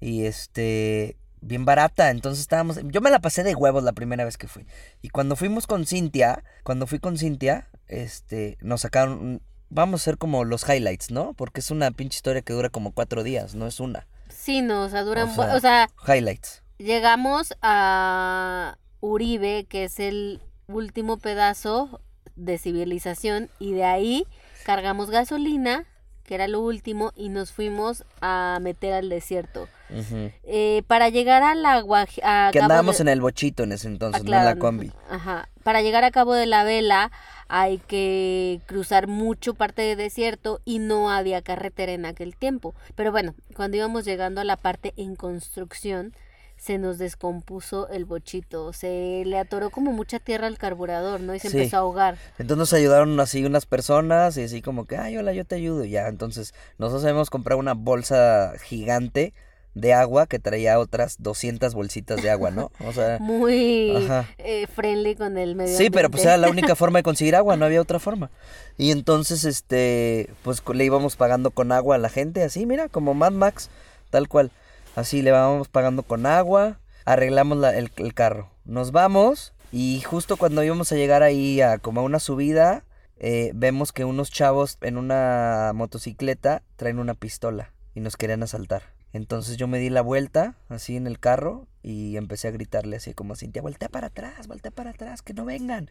y 0.01 0.25
este, 0.25 1.17
bien 1.41 1.65
barata. 1.65 2.11
Entonces 2.11 2.41
estábamos, 2.41 2.81
yo 2.85 3.01
me 3.01 3.11
la 3.11 3.21
pasé 3.21 3.43
de 3.43 3.55
huevos 3.55 3.83
la 3.83 3.93
primera 3.93 4.25
vez 4.25 4.39
que 4.39 4.49
fui. 4.49 4.67
Y 5.03 5.09
cuando 5.11 5.37
fuimos 5.37 5.67
con 5.67 5.87
Cintia, 5.87 6.45
cuando 6.63 6.87
fui 6.87 6.99
con 6.99 7.19
Cintia, 7.19 7.69
este, 7.87 8.59
nos 8.61 8.83
sacaron, 8.83 9.43
vamos 9.71 10.01
a 10.01 10.03
hacer 10.03 10.19
como 10.19 10.45
los 10.45 10.69
highlights, 10.69 11.11
¿no? 11.11 11.35
Porque 11.35 11.61
es 11.61 11.71
una 11.71 11.91
pinche 11.91 12.17
historia 12.17 12.43
que 12.43 12.53
dura 12.53 12.69
como 12.71 12.93
cuatro 12.93 13.23
días, 13.23 13.55
no 13.55 13.67
es 13.67 13.81
una. 13.81 14.07
Sí, 14.29 14.63
no, 14.63 14.83
o 14.85 14.89
sea, 14.89 15.03
duran... 15.03 15.29
O 15.29 15.33
bu- 15.33 15.35
sea, 15.47 15.55
o 15.57 15.61
sea, 15.61 15.89
Highlights. 16.07 16.63
llegamos 16.79 17.55
a 17.63 18.79
Uribe, 19.01 19.67
que 19.69 19.85
es 19.85 19.99
el 20.01 20.41
último 20.67 21.19
pedazo 21.19 22.01
de 22.37 22.59
civilización, 22.59 23.51
y 23.59 23.73
de 23.73 23.85
ahí 23.85 24.27
cargamos 24.65 25.11
gasolina, 25.11 25.87
que 26.25 26.35
era 26.35 26.47
lo 26.49 26.61
último, 26.61 27.13
y 27.17 27.31
nos 27.31 27.53
fuimos 27.53 28.05
a 28.21 28.59
meter 28.61 28.93
al 28.93 29.09
desierto. 29.09 29.69
Eh, 29.91 30.83
para 30.87 31.09
llegar 31.09 31.43
a 31.43 31.55
la 31.55 31.83
a 32.23 32.51
Que 32.53 32.61
andábamos 32.61 32.99
de- 32.99 33.03
en 33.03 33.09
el 33.09 33.21
bochito 33.21 33.63
en 33.63 33.73
ese 33.73 33.89
entonces, 33.89 34.23
no 34.25 34.37
en 34.37 34.45
la 34.45 34.57
combi. 34.57 34.93
Ajá. 35.11 35.49
Para 35.63 35.83
llegar 35.83 36.05
a 36.05 36.11
Cabo 36.11 36.35
de 36.35 36.47
la 36.47 36.65
Vela 36.65 37.11
hay 37.49 37.79
que 37.79 38.61
cruzar 38.67 39.07
mucho 39.07 39.55
parte 39.55 39.83
de 39.83 39.97
desierto 39.97 40.61
y 40.65 40.79
no 40.79 41.11
había 41.11 41.43
carretera 41.43 41.93
en 41.93 42.05
aquel 42.07 42.37
tiempo. 42.37 42.75
Pero 42.95 43.11
bueno, 43.13 43.35
cuando 43.57 43.77
íbamos 43.77 44.05
llegando 44.05 44.41
a 44.41 44.45
la 44.45 44.57
parte 44.57 44.93
en 44.97 45.17
construcción, 45.17 46.13
se 46.57 46.77
nos 46.77 46.99
descompuso 46.99 47.89
el 47.89 48.05
bochito. 48.05 48.73
Se 48.73 49.23
le 49.25 49.39
atoró 49.39 49.71
como 49.71 49.93
mucha 49.93 50.19
tierra 50.19 50.49
al 50.49 50.59
carburador, 50.59 51.21
¿no? 51.21 51.33
Y 51.35 51.39
se 51.39 51.51
Sí. 51.51 51.57
empezó 51.57 51.77
a 51.77 51.81
ahogar. 51.81 52.19
Entonces 52.33 52.59
nos 52.59 52.73
ayudaron 52.73 53.19
así 53.21 53.45
unas 53.45 53.65
personas 53.65 54.37
y 54.37 54.43
así 54.43 54.61
como 54.61 54.85
que, 54.85 54.97
ay, 54.97 55.17
hola, 55.17 55.33
yo 55.33 55.45
te 55.45 55.55
ayudo. 55.55 55.85
Y 55.85 55.91
ya, 55.91 56.09
entonces 56.09 56.55
nosotros 56.79 57.05
habíamos 57.05 57.31
comprado 57.31 57.61
una 57.61 57.75
bolsa 57.75 58.55
gigante 58.65 59.35
de 59.75 59.93
agua 59.95 60.27
que 60.27 60.39
traía 60.39 60.79
otras 60.79 61.17
200 61.21 61.75
bolsitas 61.75 62.23
de 62.23 62.31
agua, 62.31 62.51
¿no? 62.51 62.71
O 62.85 62.93
sea, 62.93 63.19
Muy 63.21 64.09
eh, 64.39 64.67
friendly 64.75 65.15
con 65.15 65.39
el 65.39 65.55
medio 65.55 65.77
sí, 65.77 65.91
pero 65.91 66.11
pues 66.11 66.25
era 66.25 66.37
la 66.37 66.51
única 66.51 66.75
forma 66.77 66.99
de 66.99 67.03
conseguir 67.05 67.37
agua, 67.37 67.57
no 67.57 67.65
había 67.65 67.81
otra 67.81 67.99
forma. 67.99 68.31
Y 68.77 68.91
entonces, 68.91 69.45
este, 69.45 70.31
pues 70.43 70.63
le 70.75 70.85
íbamos 70.85 71.17
pagando 71.17 71.51
con 71.51 71.73
agua 71.73 71.97
a 71.97 71.99
la 71.99 72.09
gente, 72.09 72.43
así, 72.43 72.67
mira, 72.67 72.89
como 72.89 73.15
Mad 73.15 73.33
Max, 73.33 73.71
tal 74.11 74.29
cual. 74.29 74.51
Así 74.97 75.23
le 75.23 75.31
íbamos 75.31 75.69
pagando 75.69 76.03
con 76.03 76.27
agua, 76.27 76.81
arreglamos 77.05 77.59
la- 77.59 77.77
el, 77.77 77.91
el 77.97 78.15
carro. 78.15 78.51
Nos 78.65 78.91
vamos 78.93 79.53
y 79.71 80.01
justo 80.01 80.37
cuando 80.37 80.63
íbamos 80.65 80.91
a 80.93 80.97
llegar 80.97 81.23
ahí 81.23 81.61
a 81.61 81.79
como 81.79 82.01
a 82.01 82.05
una 82.05 82.19
subida, 82.19 82.85
eh, 83.21 83.51
vemos 83.55 83.93
que 83.93 84.05
unos 84.05 84.31
chavos 84.31 84.79
en 84.81 84.97
una 84.97 85.73
motocicleta 85.75 86.63
traen 86.77 86.99
una 86.99 87.15
pistola 87.15 87.73
y 87.95 88.01
nos 88.01 88.17
querían 88.17 88.43
asaltar. 88.43 88.83
Entonces 89.13 89.57
yo 89.57 89.67
me 89.69 89.79
di 89.79 89.89
la 89.91 90.03
vuelta 90.03 90.57
así 90.69 90.97
en 90.97 91.07
el 91.07 91.19
carro 91.19 91.67
y 91.83 92.17
empecé 92.19 92.49
a 92.49 92.51
gritarle 92.51 92.97
así 92.97 93.15
como 93.15 93.33
a 93.33 93.37
Cintia, 93.37 93.63
voltea 93.63 93.89
para 93.89 94.09
atrás, 94.09 94.47
voltea 94.47 94.71
para 94.71 94.91
atrás, 94.91 95.23
que 95.23 95.33
no 95.33 95.47
vengan. 95.47 95.89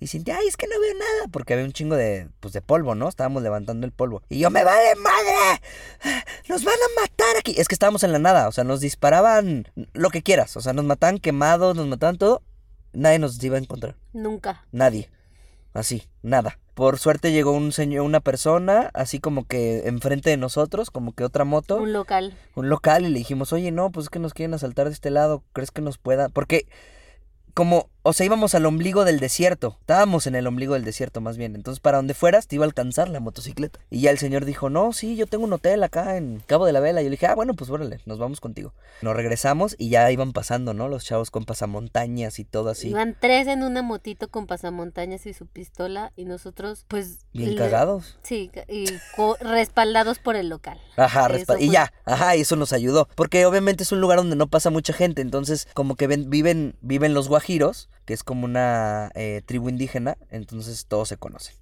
Y 0.00 0.08
Cintia, 0.08 0.36
ay, 0.36 0.46
es 0.46 0.56
que 0.58 0.66
no 0.66 0.78
veo 0.78 0.92
nada, 0.94 1.28
porque 1.30 1.54
había 1.54 1.64
un 1.64 1.72
chingo 1.72 1.96
de, 1.96 2.28
pues, 2.40 2.52
de 2.52 2.60
polvo, 2.60 2.94
¿no? 2.94 3.08
Estábamos 3.08 3.42
levantando 3.42 3.86
el 3.86 3.92
polvo. 3.92 4.22
Y 4.28 4.38
yo, 4.40 4.50
me 4.50 4.64
vale 4.64 4.94
madre, 4.96 5.62
nos 6.48 6.64
van 6.64 6.74
a 6.74 7.00
matar 7.00 7.36
aquí. 7.38 7.54
Es 7.56 7.68
que 7.68 7.74
estábamos 7.74 8.02
en 8.02 8.12
la 8.12 8.18
nada, 8.18 8.48
o 8.48 8.52
sea, 8.52 8.64
nos 8.64 8.80
disparaban 8.80 9.68
lo 9.94 10.10
que 10.10 10.22
quieras, 10.22 10.56
o 10.56 10.60
sea, 10.60 10.74
nos 10.74 10.84
mataban 10.84 11.18
quemados, 11.18 11.74
nos 11.74 11.86
mataban 11.86 12.18
todo. 12.18 12.42
Nadie 12.92 13.18
nos 13.18 13.42
iba 13.42 13.56
a 13.56 13.60
encontrar, 13.60 13.96
Nunca. 14.12 14.64
nadie. 14.72 15.10
Así, 15.72 16.08
nada. 16.22 16.58
Por 16.78 17.00
suerte 17.00 17.32
llegó 17.32 17.50
un 17.50 17.72
señor, 17.72 18.06
una 18.06 18.20
persona, 18.20 18.92
así 18.94 19.18
como 19.18 19.48
que 19.48 19.88
enfrente 19.88 20.30
de 20.30 20.36
nosotros, 20.36 20.92
como 20.92 21.10
que 21.10 21.24
otra 21.24 21.42
moto 21.42 21.78
Un 21.78 21.92
local. 21.92 22.36
un 22.54 22.68
local 22.68 23.04
y 23.04 23.08
le 23.08 23.18
dijimos, 23.18 23.52
oye, 23.52 23.72
no, 23.72 23.90
pues 23.90 24.04
es 24.04 24.10
que 24.10 24.20
nos 24.20 24.32
quieren 24.32 24.54
asaltar 24.54 24.86
de 24.86 24.92
este 24.92 25.10
lado, 25.10 25.42
¿crees 25.52 25.72
que 25.72 25.82
nos 25.82 25.98
pueda? 25.98 26.28
Porque 26.28 26.68
como, 27.52 27.90
o 28.02 28.12
sea, 28.12 28.24
íbamos 28.26 28.54
al 28.54 28.64
ombligo 28.66 29.04
del 29.04 29.20
desierto, 29.20 29.76
estábamos 29.80 30.26
en 30.26 30.34
el 30.34 30.46
ombligo 30.46 30.74
del 30.74 30.84
desierto 30.84 31.20
más 31.20 31.36
bien, 31.36 31.54
entonces 31.54 31.80
para 31.80 31.98
donde 31.98 32.14
fueras 32.14 32.46
te 32.46 32.54
iba 32.56 32.64
a 32.64 32.68
alcanzar 32.68 33.08
la 33.08 33.20
motocicleta. 33.20 33.80
Y 33.90 34.00
ya 34.02 34.10
el 34.10 34.18
señor 34.18 34.44
dijo, 34.44 34.70
no, 34.70 34.92
sí, 34.92 35.16
yo 35.16 35.26
tengo 35.26 35.44
un 35.44 35.52
hotel 35.52 35.82
acá 35.82 36.16
en 36.16 36.42
Cabo 36.46 36.64
de 36.66 36.72
la 36.72 36.80
Vela. 36.80 37.00
Y 37.00 37.04
yo 37.04 37.10
le 37.10 37.16
dije, 37.16 37.26
ah, 37.26 37.34
bueno, 37.34 37.54
pues 37.54 37.70
órale, 37.70 38.00
nos 38.06 38.18
vamos 38.18 38.40
contigo. 38.40 38.72
Nos 39.02 39.14
regresamos 39.14 39.74
y 39.78 39.90
ya 39.90 40.10
iban 40.10 40.32
pasando, 40.32 40.74
¿no? 40.74 40.88
Los 40.88 41.04
chavos 41.04 41.30
con 41.30 41.44
pasamontañas 41.44 42.38
y 42.38 42.44
todo 42.44 42.70
así. 42.70 42.88
Iban 42.88 43.16
tres 43.20 43.46
en 43.46 43.62
una 43.62 43.82
motito 43.82 44.28
con 44.28 44.46
pasamontañas 44.46 45.26
y 45.26 45.34
su 45.34 45.46
pistola 45.46 46.12
y 46.16 46.24
nosotros, 46.24 46.84
pues... 46.88 47.18
Bien 47.32 47.50
le- 47.50 47.56
cagados. 47.56 48.18
Sí, 48.22 48.50
y 48.68 48.86
respaldados 49.40 50.18
por 50.18 50.36
el 50.36 50.48
local. 50.48 50.78
Ajá, 50.96 51.26
Eso 51.26 51.52
respa- 51.54 51.60
y 51.60 51.70
ya, 51.70 51.92
ajá, 52.04 52.36
y 52.36 52.40
eso 52.42 52.56
nos 52.56 52.72
ayudó. 52.72 53.08
Porque 53.14 53.44
obviamente 53.46 53.82
es 53.82 53.92
un 53.92 54.00
lugar 54.00 54.18
donde 54.18 54.36
no 54.36 54.46
pasa 54.48 54.70
mucha 54.70 54.92
gente. 54.92 55.22
Entonces, 55.22 55.68
como 55.74 55.96
que 55.96 56.06
ven- 56.06 56.30
viven, 56.30 56.76
viven 56.80 57.14
los 57.14 57.28
guajiros, 57.28 57.88
que 58.08 58.14
es 58.14 58.24
como 58.24 58.46
una 58.46 59.10
eh, 59.14 59.42
tribu 59.44 59.68
indígena. 59.68 60.16
Entonces 60.30 60.86
todos 60.86 61.10
se 61.10 61.18
conocen. 61.18 61.54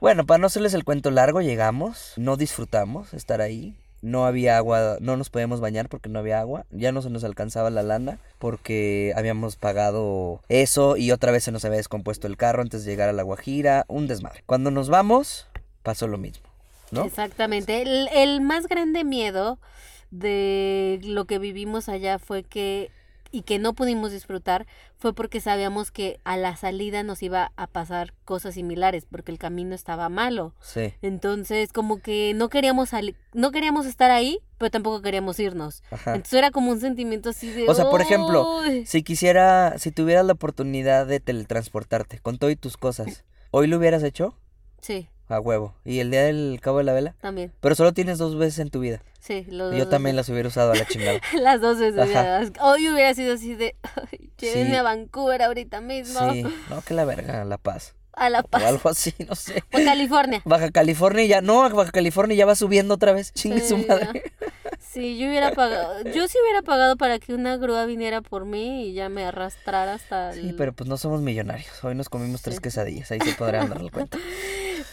Bueno, 0.00 0.26
para 0.26 0.38
no 0.38 0.48
hacerles 0.48 0.74
el 0.74 0.82
cuento 0.82 1.12
largo, 1.12 1.40
llegamos, 1.40 2.14
no 2.16 2.36
disfrutamos 2.36 3.14
estar 3.14 3.40
ahí. 3.40 3.76
No 4.02 4.26
había 4.26 4.56
agua, 4.56 4.96
no 5.00 5.16
nos 5.16 5.30
podíamos 5.30 5.60
bañar 5.60 5.88
porque 5.88 6.08
no 6.08 6.18
había 6.18 6.40
agua. 6.40 6.66
Ya 6.72 6.90
no 6.90 7.00
se 7.00 7.10
nos 7.10 7.22
alcanzaba 7.22 7.70
la 7.70 7.84
lana 7.84 8.18
porque 8.40 9.12
habíamos 9.14 9.54
pagado 9.54 10.40
eso 10.48 10.96
y 10.96 11.12
otra 11.12 11.30
vez 11.30 11.44
se 11.44 11.52
nos 11.52 11.64
había 11.64 11.76
descompuesto 11.76 12.26
el 12.26 12.36
carro 12.36 12.60
antes 12.60 12.84
de 12.84 12.90
llegar 12.90 13.08
a 13.08 13.12
la 13.12 13.22
Guajira. 13.22 13.84
Un 13.86 14.08
desmadre. 14.08 14.42
Cuando 14.46 14.72
nos 14.72 14.88
vamos, 14.88 15.46
pasó 15.84 16.08
lo 16.08 16.18
mismo, 16.18 16.48
¿no? 16.90 17.04
Exactamente. 17.04 17.82
El, 17.82 18.08
el 18.12 18.40
más 18.40 18.66
grande 18.66 19.04
miedo 19.04 19.60
de 20.10 20.98
lo 21.04 21.26
que 21.26 21.38
vivimos 21.38 21.88
allá 21.88 22.18
fue 22.18 22.42
que 22.42 22.90
y 23.34 23.42
que 23.42 23.58
no 23.58 23.74
pudimos 23.74 24.12
disfrutar 24.12 24.64
fue 24.96 25.12
porque 25.12 25.40
sabíamos 25.40 25.90
que 25.90 26.20
a 26.22 26.36
la 26.36 26.56
salida 26.56 27.02
nos 27.02 27.20
iba 27.20 27.50
a 27.56 27.66
pasar 27.66 28.14
cosas 28.24 28.54
similares 28.54 29.06
porque 29.10 29.32
el 29.32 29.38
camino 29.38 29.74
estaba 29.74 30.08
malo. 30.08 30.54
Sí. 30.60 30.94
Entonces, 31.02 31.72
como 31.72 31.98
que 31.98 32.32
no 32.36 32.48
queríamos 32.48 32.90
no 33.32 33.50
queríamos 33.50 33.86
estar 33.86 34.12
ahí, 34.12 34.38
pero 34.56 34.70
tampoco 34.70 35.02
queríamos 35.02 35.40
irnos. 35.40 35.82
Ajá. 35.90 36.14
Entonces 36.14 36.38
era 36.38 36.52
como 36.52 36.70
un 36.70 36.80
sentimiento 36.80 37.30
así 37.30 37.50
de 37.50 37.68
O 37.68 37.74
sea, 37.74 37.90
por 37.90 38.00
ejemplo. 38.00 38.60
Si 38.86 39.02
quisiera, 39.02 39.78
si 39.78 39.90
tuvieras 39.90 40.24
la 40.24 40.34
oportunidad 40.34 41.04
de 41.04 41.18
teletransportarte 41.18 42.20
con 42.20 42.38
todo 42.38 42.50
y 42.50 42.56
tus 42.56 42.76
cosas, 42.76 43.24
¿hoy 43.50 43.66
lo 43.66 43.78
hubieras 43.78 44.04
hecho? 44.04 44.38
Sí, 44.80 45.08
A 45.28 45.40
huevo. 45.40 45.74
¿Y 45.84 46.00
el 46.00 46.10
día 46.10 46.22
del 46.24 46.58
cabo 46.60 46.78
de 46.78 46.84
la 46.84 46.92
vela? 46.92 47.14
también. 47.20 47.52
Pero 47.60 47.74
solo 47.74 47.92
tienes 47.94 48.18
dos 48.18 48.36
veces 48.36 48.58
en 48.58 48.70
tu 48.70 48.80
vida. 48.80 49.02
Sí, 49.20 49.46
los 49.48 49.72
Yo 49.72 49.80
dos 49.80 49.90
también 49.90 50.14
veces. 50.16 50.28
las 50.28 50.32
hubiera 50.34 50.48
usado 50.48 50.72
a 50.72 50.76
la 50.76 50.86
chingada. 50.86 51.18
Las 51.40 51.60
dos 51.62 51.78
veces. 51.78 52.52
Hoy 52.60 52.88
hubiera 52.90 53.14
sido 53.14 53.34
así 53.34 53.54
de, 53.54 53.74
"Ay, 54.12 54.30
llévenme 54.38 54.70
Sí. 54.70 54.76
a 54.76 54.82
Vancouver 54.82 55.42
ahorita 55.42 55.80
mismo. 55.80 56.30
Sí, 56.32 56.42
no, 56.68 56.82
que 56.82 56.92
la 56.94 57.04
verga, 57.06 57.44
La 57.46 57.56
Paz. 57.56 57.94
A 58.16 58.30
La 58.30 58.40
O 58.40 58.44
Paz. 58.44 58.62
algo 58.64 58.88
así, 58.88 59.12
no 59.28 59.34
sé. 59.34 59.62
O 59.72 59.84
California. 59.84 60.42
Baja 60.44 60.70
California 60.70 61.24
ya, 61.24 61.40
no, 61.40 61.68
Baja 61.70 61.90
California 61.92 62.36
ya 62.36 62.46
va 62.46 62.54
subiendo 62.54 62.94
otra 62.94 63.12
vez. 63.12 63.32
Chingue 63.32 63.60
su 63.60 63.76
Sí, 63.76 63.86
madre. 63.88 64.32
Sí, 64.78 65.18
yo 65.18 65.26
hubiera 65.28 65.50
pagado. 65.52 66.02
Yo 66.04 66.28
sí 66.28 66.38
hubiera 66.42 66.62
pagado 66.62 66.96
para 66.96 67.18
que 67.18 67.34
una 67.34 67.56
grúa 67.56 67.84
viniera 67.84 68.20
por 68.20 68.44
mí 68.44 68.86
y 68.88 68.92
ya 68.94 69.08
me 69.08 69.24
arrastrara 69.24 69.94
hasta 69.94 70.30
el. 70.32 70.40
Sí, 70.40 70.54
pero 70.56 70.72
pues 70.72 70.88
no 70.88 70.96
somos 70.96 71.20
millonarios. 71.20 71.82
Hoy 71.82 71.96
nos 71.96 72.08
comimos 72.08 72.42
tres 72.42 72.56
Sí. 72.56 72.62
quesadillas. 72.62 73.10
Ahí 73.10 73.18
se 73.20 73.32
podrán 73.34 73.68
dar 73.70 73.90
cuenta. 73.90 74.18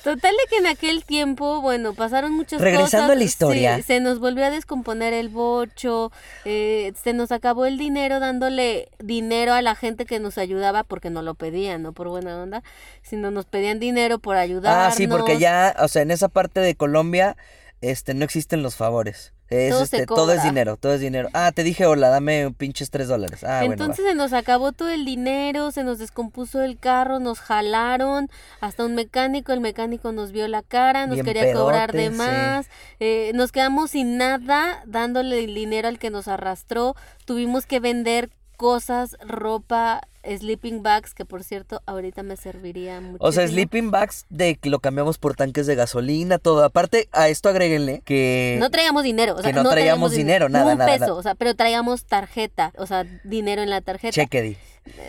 Total 0.03 0.31
de 0.31 0.49
que 0.49 0.57
en 0.57 0.65
aquel 0.65 1.03
tiempo, 1.05 1.61
bueno, 1.61 1.93
pasaron 1.93 2.31
muchas 2.33 2.59
Regresando 2.59 3.05
cosas. 3.05 3.09
a 3.11 3.15
la 3.15 3.23
historia. 3.23 3.75
Sí, 3.77 3.83
se 3.83 3.99
nos 3.99 4.17
volvió 4.19 4.45
a 4.45 4.49
descomponer 4.49 5.13
el 5.13 5.29
bocho, 5.29 6.11
eh, 6.45 6.91
se 7.03 7.13
nos 7.13 7.31
acabó 7.31 7.65
el 7.67 7.77
dinero 7.77 8.19
dándole 8.19 8.89
dinero 8.97 9.53
a 9.53 9.61
la 9.61 9.75
gente 9.75 10.05
que 10.05 10.19
nos 10.19 10.39
ayudaba 10.39 10.83
porque 10.83 11.11
no 11.11 11.21
lo 11.21 11.35
pedían, 11.35 11.83
no 11.83 11.93
por 11.93 12.07
buena 12.09 12.41
onda, 12.41 12.63
sino 13.11 13.29
nos 13.29 13.43
pedían 13.43 13.77
dinero 13.77 14.19
por 14.19 14.37
ayudarnos. 14.37 14.93
Ah, 14.93 14.95
sí, 14.95 15.05
porque 15.05 15.37
ya, 15.37 15.75
o 15.79 15.89
sea, 15.89 16.01
en 16.01 16.11
esa 16.11 16.29
parte 16.29 16.61
de 16.61 16.75
Colombia, 16.75 17.35
este, 17.81 18.13
no 18.13 18.23
existen 18.23 18.63
los 18.63 18.75
favores. 18.75 19.33
Es, 19.49 19.71
Todo 19.73 19.85
se 19.85 19.97
este, 19.97 20.05
todo 20.05 20.31
es 20.31 20.43
dinero, 20.43 20.77
todo 20.77 20.93
es 20.93 21.01
dinero. 21.01 21.27
Ah, 21.33 21.51
te 21.51 21.65
dije, 21.65 21.85
hola, 21.85 22.07
dame 22.07 22.51
pinches 22.57 22.89
tres 22.89 23.09
dólares. 23.09 23.43
Ah, 23.43 23.57
bueno. 23.59 23.73
Entonces 23.73 24.05
se 24.05 24.15
nos 24.15 24.31
acabó 24.31 24.71
todo 24.71 24.87
el 24.87 25.03
dinero, 25.03 25.73
se 25.73 25.83
nos 25.83 25.99
descompuso 25.99 26.61
el 26.61 26.79
carro, 26.79 27.19
nos 27.19 27.41
jalaron 27.41 28.29
hasta 28.61 28.85
un 28.85 28.95
mecánico, 28.95 29.51
el 29.51 29.59
mecánico 29.59 30.13
nos 30.13 30.31
vio 30.31 30.47
la 30.47 30.63
cara, 30.63 31.05
nos 31.05 31.15
Bien 31.15 31.25
quería 31.25 31.51
cobrar 31.51 31.91
de 31.91 32.11
sí. 32.11 32.15
más, 32.15 32.67
eh, 33.01 33.33
nos 33.35 33.51
quedamos 33.51 33.91
sin 33.91 34.17
nada 34.17 34.83
dándole 34.85 35.43
el 35.43 35.53
dinero 35.53 35.89
al 35.89 35.99
que 35.99 36.11
nos 36.11 36.29
arrastró, 36.29 36.95
tuvimos 37.25 37.65
que 37.65 37.81
vender 37.81 38.29
cosas, 38.55 39.17
ropa, 39.19 39.99
sleeping 40.23 40.83
bags, 40.83 41.13
que 41.13 41.25
por 41.25 41.43
cierto 41.43 41.81
ahorita 41.85 42.23
me 42.23 42.35
serviría 42.35 43.01
mucho. 43.01 43.23
O 43.23 43.31
sea, 43.31 43.47
sleeping 43.47 43.91
bags 43.91 44.25
de 44.29 44.55
que 44.55 44.69
lo 44.69 44.79
cambiamos 44.79 45.17
por 45.17 45.35
tanques 45.35 45.67
de 45.67 45.75
gasolina, 45.75 46.37
todo. 46.37 46.63
Aparte, 46.63 47.07
a 47.11 47.29
esto 47.29 47.49
agréguenle 47.49 48.01
que... 48.05 48.57
No 48.59 48.69
traíamos 48.69 49.03
dinero, 49.03 49.35
o 49.35 49.41
sea, 49.41 49.51
que 49.51 49.63
no 49.63 49.69
traíamos 49.69 50.11
dinero, 50.11 50.49
ni 50.49 50.53
nada, 50.53 50.73
un 50.73 50.77
nada, 50.77 50.91
peso, 50.91 51.05
nada. 51.05 51.13
o 51.15 51.23
sea, 51.23 51.35
pero 51.35 51.55
traíamos 51.55 52.05
tarjeta, 52.05 52.73
o 52.77 52.85
sea, 52.85 53.05
dinero 53.23 53.61
en 53.61 53.69
la 53.69 53.81
tarjeta. 53.81 54.13
Cheque. 54.13 54.57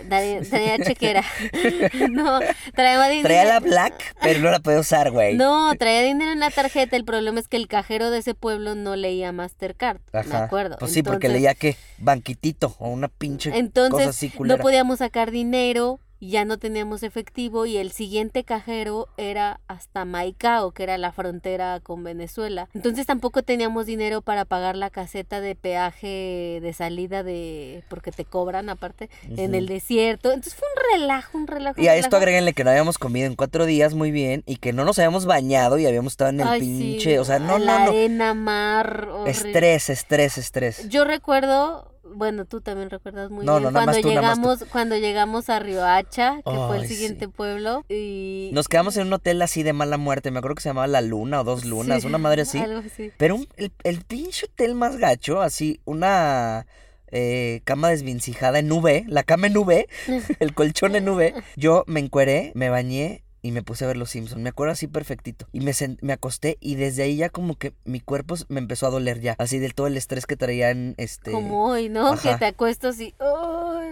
Traía, 0.09 0.79
chequera. 0.85 1.25
no, 2.11 2.41
traía 2.75 3.09
dinero. 3.09 3.29
Traía 3.29 3.45
la 3.45 3.61
black, 3.61 4.15
pero 4.21 4.41
no 4.41 4.51
la 4.51 4.61
puede 4.61 4.79
usar, 4.79 5.11
güey. 5.11 5.35
No, 5.37 5.75
traía 5.77 6.03
dinero 6.03 6.33
en 6.33 6.41
la 6.41 6.51
tarjeta. 6.51 6.97
El 6.97 7.05
problema 7.05 7.41
es 7.41 7.49
que 7.49 7.57
el 7.57 7.69
cajero 7.69 8.11
de 8.11 8.19
ese 8.19 8.35
pueblo 8.35 8.75
no 8.75 8.97
leía 8.97 9.33
Mastercard. 9.33 10.01
Me 10.13 10.21
Ajá. 10.21 10.45
acuerdo. 10.45 10.77
Pues 10.79 10.93
sí, 10.93 11.03
porque 11.03 11.29
leía 11.29 11.55
que 11.55 11.77
banquitito 11.99 12.77
o 12.79 12.89
una 12.89 13.09
pinche 13.09 13.51
cosa 13.51 13.61
Entonces, 13.61 14.09
así 14.09 14.29
no 14.29 14.35
culera. 14.37 14.63
podíamos 14.63 14.99
sacar 14.99 15.31
dinero, 15.31 16.01
ya 16.31 16.45
no 16.45 16.59
teníamos 16.59 17.03
efectivo 17.03 17.67
y 17.67 17.77
el 17.79 17.93
siguiente 17.93 18.45
cajero 18.45 19.09
era 19.17 19.61
hasta 19.67 20.05
Maicao, 20.05 20.73
que 20.73 20.85
era 20.85 20.99
la 20.99 21.13
frontera 21.13 21.81
con 21.81 22.05
Venezuela. 22.05 22.69
Entonces 22.75 23.07
tampoco 23.07 23.43
teníamos 23.43 23.87
dinero 23.87 24.23
para 24.23 24.45
pagar 24.45 24.77
la 24.77 24.91
caseta 24.91 25.41
de 25.41 25.55
peaje 25.55 26.61
de 26.63 26.73
salida 26.73 27.23
de 27.23 27.83
porque 27.89 28.13
te 28.13 28.25
cobran 28.25 28.69
aparte 28.69 29.11
en 29.37 29.55
el 29.55 29.67
desierto. 29.67 30.31
Entonces 30.31 30.55
fue 30.55 30.69
un 30.69 31.01
relajo, 31.01 31.39
un 31.39 31.47
relajo. 31.47 31.81
Y 31.81 31.89
a 31.89 31.97
esto 31.97 32.17
agréguenle 32.17 32.53
que 32.53 32.65
no 32.65 32.71
habíamos 32.71 32.99
comido 32.99 33.27
en 33.27 33.35
cuatro 33.35 33.67
días 33.67 33.95
muy 33.95 34.11
bien 34.11 34.43
y 34.47 34.57
que 34.57 34.73
no 34.73 34.85
nos 34.85 34.99
habíamos 34.99 35.27
bañado 35.27 35.79
y 35.79 35.87
habíamos 35.87 36.13
estado 36.13 36.31
en 36.31 36.41
el 36.41 36.49
Ay, 36.49 36.61
pinche, 36.61 37.11
sí, 37.13 37.19
o 37.19 37.25
sea, 37.25 37.39
no, 37.39 37.59
la 37.59 37.79
no, 37.81 37.85
no. 37.85 37.91
arena, 37.91 38.35
mar, 38.35 39.09
horrible. 39.11 39.31
Estrés, 39.31 39.91
estrés, 39.91 40.39
estrés. 40.39 40.89
Yo 40.89 41.05
recuerdo, 41.05 41.92
bueno, 42.05 42.45
tú 42.45 42.61
también 42.61 42.91
recuerdas 42.91 43.31
muy 43.31 43.45
No, 43.47 43.59
bien 43.59 43.73
no, 43.73 43.73
cuando 43.73 44.01
tú, 44.01 44.09
llegamos, 44.09 44.65
cuando 44.71 44.97
llegamos 44.97 45.49
a 45.49 45.59
Riohacha, 45.59 46.37
que 46.45 46.57
fue 46.67 46.79
el 46.79 46.87
siguiente 46.88 47.27
sí. 47.27 47.31
pueblo, 47.35 47.85
y 47.88 48.51
Nos 48.53 48.69
quedamos 48.69 48.97
en 48.97 49.07
un 49.07 49.12
hotel 49.15 49.41
así 49.43 49.62
de 49.62 49.73
mala 49.73 49.97
muerte, 49.97 50.31
me 50.31 50.38
acuerdo 50.38 50.57
que 50.57 50.62
se 50.62 50.69
llamaba 50.71 50.87
La 50.87 51.01
Luna 51.01 51.41
o 51.41 51.45
Dos 51.45 51.65
Lunas, 51.65 52.03
Sí, 52.03 52.07
una 52.09 52.19
madre 52.19 52.43
así. 52.43 52.59
Algo 52.59 52.81
así. 52.81 53.12
Pero 53.17 53.37
un- 53.37 53.49
el, 53.57 53.73
el 53.85 54.03
pinche 54.05 54.47
hotel 54.47 54.75
más 54.75 54.97
gacho, 54.97 55.41
así, 55.43 55.81
una 55.85 56.67
eh, 57.15 57.61
cama 57.65 57.91
desvincijada 57.91 58.59
en 58.59 58.73
V, 58.73 59.05
la 59.07 59.23
cama 59.23 59.47
en 59.47 59.57
V, 59.57 59.88
el 60.41 60.55
colchón 60.55 60.97
en 60.97 61.09
V. 61.09 61.35
Yo 61.57 61.85
me 61.87 62.01
encueré, 62.01 62.53
me 62.55 62.69
bañé 62.71 63.23
y 63.43 63.51
me 63.51 63.63
puse 63.63 63.85
a 63.85 63.89
ver 63.89 63.97
Los 63.97 64.11
Simpsons. 64.11 64.41
Me 64.41 64.49
acuerdo 64.49 64.73
así 64.73 64.87
perfectito. 64.87 65.49
Y 65.53 65.61
me, 65.61 65.73
me 66.01 66.13
acosté 66.13 66.59
y 66.61 66.77
desde 66.77 67.03
ahí 67.03 67.17
ya 67.17 67.29
como 67.29 67.57
que 67.57 67.73
mi 67.85 68.01
cuerpo 68.01 68.37
me 68.49 68.61
empezó 68.61 68.87
a 68.87 68.91
doler 68.91 69.21
ya. 69.21 69.35
Así 69.39 69.59
del 69.59 69.75
todo 69.75 69.89
el 69.89 69.97
estrés 69.97 70.27
que 70.27 70.37
traía 70.37 70.71
en 70.71 70.95
este... 70.97 71.33
Como 71.33 71.67
hoy, 71.67 71.89
¿no? 71.89 72.17
Que 72.17 72.37
te 72.37 72.45
acuestas 72.45 73.01
y 73.01 73.15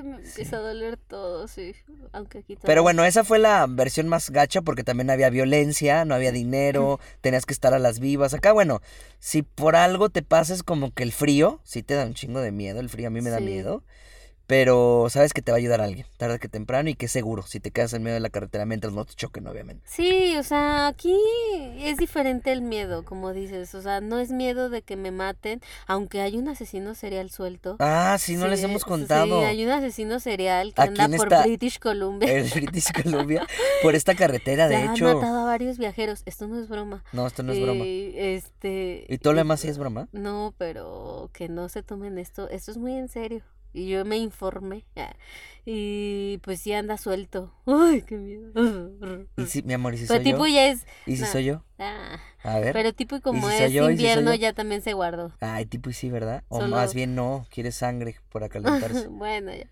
me 0.04 0.16
empieza 0.18 0.56
a 0.56 0.60
doler 0.60 0.96
todo, 0.96 1.48
sí. 1.48 1.74
Aunque 2.12 2.38
aquí 2.38 2.56
Pero 2.62 2.84
bueno, 2.84 3.04
esa 3.04 3.24
fue 3.24 3.40
la 3.40 3.66
versión 3.68 4.06
más 4.06 4.30
gacha 4.30 4.62
porque 4.62 4.84
también 4.84 5.10
había 5.10 5.30
violencia, 5.30 6.04
no 6.04 6.14
había 6.14 6.30
dinero, 6.30 7.00
tenías 7.20 7.44
que 7.44 7.52
estar 7.52 7.74
a 7.74 7.80
las 7.80 7.98
vivas. 7.98 8.34
Acá, 8.34 8.52
bueno, 8.52 8.80
si 9.18 9.42
por 9.42 9.74
algo 9.74 10.10
te 10.10 10.22
pases 10.22 10.62
como 10.62 10.94
que 10.94 11.02
el 11.02 11.10
frío, 11.10 11.60
sí 11.64 11.82
te 11.82 11.94
da 11.94 12.06
un 12.06 12.14
chingo 12.14 12.40
de 12.40 12.52
miedo, 12.52 12.78
el 12.78 12.88
frío 12.88 13.08
a 13.08 13.10
mí 13.10 13.20
me 13.20 13.30
da 13.30 13.40
miedo. 13.40 13.82
Pero 14.50 15.06
sabes 15.10 15.32
que 15.32 15.42
te 15.42 15.52
va 15.52 15.58
a 15.58 15.60
ayudar 15.60 15.80
alguien, 15.80 16.06
tarde 16.16 16.40
que 16.40 16.48
temprano 16.48 16.90
y 16.90 16.96
que 16.96 17.06
es 17.06 17.12
seguro, 17.12 17.42
si 17.42 17.60
te 17.60 17.70
quedas 17.70 17.92
en 17.92 18.02
medio 18.02 18.14
de 18.14 18.20
la 18.20 18.30
carretera 18.30 18.66
mientras 18.66 18.92
no 18.92 19.04
te 19.04 19.14
choquen, 19.14 19.46
obviamente. 19.46 19.84
Sí, 19.86 20.34
o 20.36 20.42
sea, 20.42 20.88
aquí 20.88 21.16
es 21.78 21.98
diferente 21.98 22.50
el 22.50 22.60
miedo, 22.60 23.04
como 23.04 23.32
dices. 23.32 23.72
O 23.76 23.80
sea, 23.80 24.00
no 24.00 24.18
es 24.18 24.32
miedo 24.32 24.68
de 24.68 24.82
que 24.82 24.96
me 24.96 25.12
maten, 25.12 25.60
aunque 25.86 26.20
hay 26.20 26.36
un 26.36 26.48
asesino 26.48 26.96
serial 26.96 27.30
suelto. 27.30 27.76
Ah, 27.78 28.16
sí, 28.18 28.34
no 28.34 28.48
les 28.48 28.64
hemos 28.64 28.84
contado. 28.84 29.38
Sí, 29.38 29.44
hay 29.44 29.64
un 29.64 29.70
asesino 29.70 30.18
serial 30.18 30.74
que 30.74 30.82
¿A 30.82 30.86
anda 30.86 31.06
por 31.16 31.32
está? 31.32 31.44
British 31.44 31.78
Columbia. 31.78 32.28
El 32.36 32.50
British 32.50 32.90
Columbia, 32.90 33.46
por 33.84 33.94
esta 33.94 34.16
carretera, 34.16 34.66
de 34.66 34.74
ha 34.74 34.92
hecho. 34.92 35.14
matado 35.14 35.42
a 35.42 35.44
varios 35.44 35.78
viajeros. 35.78 36.22
Esto 36.26 36.48
no 36.48 36.58
es 36.58 36.68
broma. 36.68 37.04
No, 37.12 37.24
esto 37.24 37.44
no 37.44 37.52
es 37.52 37.62
broma. 37.62 37.84
Este. 37.86 39.06
¿Y 39.08 39.18
todo 39.18 39.32
lo 39.34 39.38
demás 39.38 39.60
sí 39.60 39.68
es 39.68 39.78
broma? 39.78 40.08
No, 40.10 40.54
pero 40.58 41.30
que 41.32 41.48
no 41.48 41.68
se 41.68 41.84
tomen 41.84 42.18
esto. 42.18 42.48
Esto 42.48 42.72
es 42.72 42.78
muy 42.78 42.94
en 42.96 43.06
serio. 43.08 43.44
Y 43.72 43.88
yo 43.88 44.04
me 44.04 44.16
informé. 44.18 44.84
ah, 44.96 45.14
Y 45.64 46.38
pues 46.42 46.60
sí 46.60 46.72
anda 46.72 46.96
suelto. 46.98 47.52
Ay, 47.66 48.02
qué 48.02 48.16
miedo. 48.16 48.52
Y 49.36 49.46
sí, 49.46 49.62
mi 49.62 49.74
amor, 49.74 49.94
¿y 49.94 49.98
si 49.98 50.06
Pero 50.06 50.18
soy 50.18 50.24
tipo 50.24 50.46
yo? 50.46 50.54
ya 50.54 50.68
es. 50.68 50.86
¿Y 51.06 51.16
si 51.16 51.22
no. 51.22 51.28
soy 51.28 51.44
yo? 51.44 51.64
Ah, 51.80 52.18
A 52.44 52.58
ver. 52.60 52.72
pero 52.72 52.92
tipo 52.92 53.16
y 53.16 53.20
como 53.20 53.50
si 53.50 53.56
soy 53.56 53.66
es 53.66 53.72
yo? 53.72 53.84
¿Y 53.84 53.86
si 53.88 53.92
invierno 53.92 54.34
ya 54.34 54.52
también 54.52 54.82
se 54.82 54.92
guardó. 54.92 55.32
Ay, 55.40 55.66
tipo 55.66 55.90
y 55.90 55.94
sí, 55.94 56.10
¿verdad? 56.10 56.44
O 56.48 56.60
Solo- 56.60 56.76
más 56.76 56.94
bien 56.94 57.14
no, 57.14 57.46
quiere 57.52 57.72
sangre 57.72 58.16
para 58.32 58.48
calentarse. 58.48 59.06
bueno, 59.10 59.52
ya. 59.52 59.66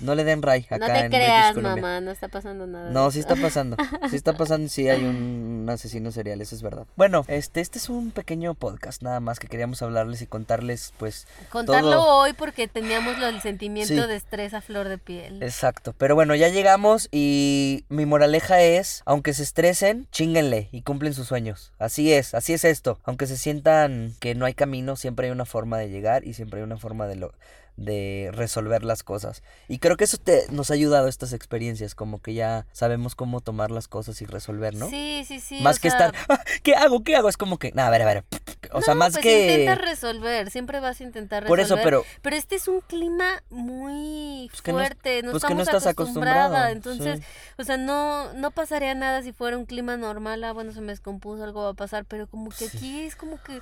No 0.00 0.14
le 0.14 0.22
den 0.22 0.42
ray 0.42 0.64
acá 0.70 0.78
No 0.78 0.86
te 0.86 0.98
en 1.00 1.08
creas, 1.10 1.56
mamá, 1.56 2.00
no 2.00 2.12
está 2.12 2.28
pasando 2.28 2.68
nada. 2.68 2.90
No, 2.90 3.10
sí 3.10 3.18
está 3.18 3.34
pasando. 3.34 3.76
Sí 4.08 4.14
está 4.14 4.32
pasando 4.36 4.66
y 4.66 4.68
sí 4.68 4.88
hay 4.88 5.02
un 5.04 5.66
asesino 5.68 6.12
serial, 6.12 6.40
eso 6.40 6.54
es 6.54 6.62
verdad. 6.62 6.86
Bueno, 6.94 7.24
este, 7.26 7.60
este 7.60 7.78
es 7.78 7.88
un 7.88 8.12
pequeño 8.12 8.54
podcast 8.54 9.02
nada 9.02 9.18
más 9.18 9.40
que 9.40 9.48
queríamos 9.48 9.82
hablarles 9.82 10.22
y 10.22 10.26
contarles, 10.26 10.92
pues, 10.98 11.26
Contarlo 11.50 11.90
todo. 11.90 12.18
hoy 12.20 12.32
porque 12.32 12.68
teníamos 12.68 13.18
del 13.20 13.40
sentimiento 13.40 13.92
Sí. 13.94 14.08
de 14.08 14.14
estrés 14.14 14.54
a 14.54 14.60
flor 14.60 14.88
de 14.88 14.98
piel. 14.98 15.42
Exacto. 15.42 15.92
Pero 15.98 16.14
bueno, 16.14 16.36
ya 16.36 16.48
llegamos 16.48 17.08
y 17.10 17.84
mi 17.88 18.06
moraleja 18.06 18.60
es, 18.62 19.02
aunque 19.04 19.34
se 19.34 19.42
estresen, 19.42 20.06
chinguenle 20.12 20.68
y 20.70 20.82
cumplen 20.82 21.12
sus 21.12 21.26
sueños. 21.26 21.37
Así 21.78 22.12
es, 22.12 22.34
así 22.34 22.52
es 22.52 22.64
esto. 22.64 22.98
Aunque 23.04 23.26
se 23.26 23.36
sientan 23.36 24.14
que 24.20 24.34
no 24.34 24.44
hay 24.44 24.54
camino, 24.54 24.96
siempre 24.96 25.26
hay 25.26 25.32
una 25.32 25.44
forma 25.44 25.78
de 25.78 25.90
llegar 25.90 26.26
y 26.26 26.34
siempre 26.34 26.60
hay 26.60 26.64
una 26.64 26.78
forma 26.78 27.06
de 27.06 27.16
lo 27.16 27.34
de 27.78 28.30
resolver 28.34 28.82
las 28.84 29.02
cosas. 29.04 29.42
Y 29.68 29.78
creo 29.78 29.96
que 29.96 30.04
eso 30.04 30.18
te, 30.18 30.46
nos 30.50 30.70
ha 30.70 30.74
ayudado 30.74 31.06
estas 31.08 31.32
experiencias, 31.32 31.94
como 31.94 32.20
que 32.20 32.34
ya 32.34 32.66
sabemos 32.72 33.14
cómo 33.14 33.40
tomar 33.40 33.70
las 33.70 33.86
cosas 33.88 34.20
y 34.20 34.26
resolver, 34.26 34.74
¿no? 34.74 34.90
Sí, 34.90 35.24
sí, 35.26 35.38
sí. 35.40 35.60
más 35.62 35.78
que 35.78 35.88
sea, 35.90 36.08
estar, 36.08 36.14
"Ah, 36.28 36.42
¿qué 36.64 36.74
hago? 36.74 37.04
¿Qué 37.04 37.14
hago? 37.16 37.28
Es 37.28 37.36
como 37.36 37.58
que, 37.58 37.70
nada, 37.72 37.88
a 37.88 37.90
ver, 37.92 38.02
a 38.02 38.06
ver. 38.06 38.24
O 38.72 38.82
sea, 38.82 38.94
no, 38.94 38.98
más 39.00 39.12
pues 39.12 39.22
que... 39.22 39.52
intentas 39.52 39.78
resolver, 39.78 40.50
siempre 40.50 40.80
vas 40.80 41.00
a 41.00 41.04
intentar 41.04 41.44
resolver. 41.44 41.48
Por 41.66 41.78
eso, 41.78 41.82
pero... 41.82 42.04
Pero 42.20 42.36
este 42.36 42.56
es 42.56 42.66
un 42.68 42.80
clima 42.80 43.42
muy 43.48 44.48
Pues 44.50 44.66
no- 44.66 44.72
fuerte, 44.74 45.22
no 45.22 45.30
pues 45.30 45.44
que 45.44 45.54
no 45.54 45.62
estamos 45.62 45.78
estás 45.78 45.86
acostumbrada, 45.86 46.70
entonces, 46.72 47.20
sí. 47.20 47.24
o 47.58 47.64
sea, 47.64 47.76
no 47.76 48.32
no 48.34 48.50
pasaría 48.50 48.94
nada 48.94 49.22
si 49.22 49.32
fuera 49.32 49.56
un 49.56 49.66
clima 49.66 49.96
normal, 49.96 50.42
ah, 50.44 50.52
bueno, 50.52 50.72
se 50.72 50.80
me 50.80 50.88
descompuso, 50.92 51.44
algo 51.44 51.62
va 51.62 51.70
a 51.70 51.74
pasar, 51.74 52.04
pero 52.04 52.26
como 52.26 52.50
que 52.50 52.68
Sí. 52.68 52.76
aquí 52.76 53.00
es 53.02 53.14
como 53.16 53.40
que 53.42 53.60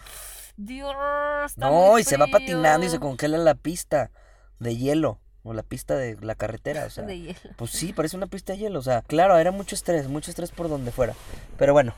Dios, 0.56 0.94
No, 1.56 1.98
y 1.98 2.04
se 2.04 2.16
va 2.16 2.26
patinando 2.26 2.86
y 2.86 2.90
se 2.90 2.98
congela 2.98 3.38
la 3.38 3.54
pista 3.54 4.10
de 4.58 4.76
hielo. 4.76 5.18
O 5.48 5.52
la 5.52 5.62
pista 5.62 5.94
de 5.94 6.16
la 6.22 6.34
carretera, 6.34 6.86
o 6.86 6.90
sea. 6.90 7.04
de 7.04 7.20
hielo. 7.20 7.38
Pues 7.56 7.70
sí, 7.70 7.92
parece 7.92 8.16
una 8.16 8.26
pista 8.26 8.52
de 8.52 8.58
hielo. 8.58 8.80
O 8.80 8.82
sea, 8.82 9.02
claro, 9.02 9.38
era 9.38 9.52
mucho 9.52 9.76
estrés, 9.76 10.08
mucho 10.08 10.28
estrés 10.32 10.50
por 10.50 10.68
donde 10.68 10.90
fuera. 10.90 11.14
Pero 11.56 11.72
bueno, 11.72 11.94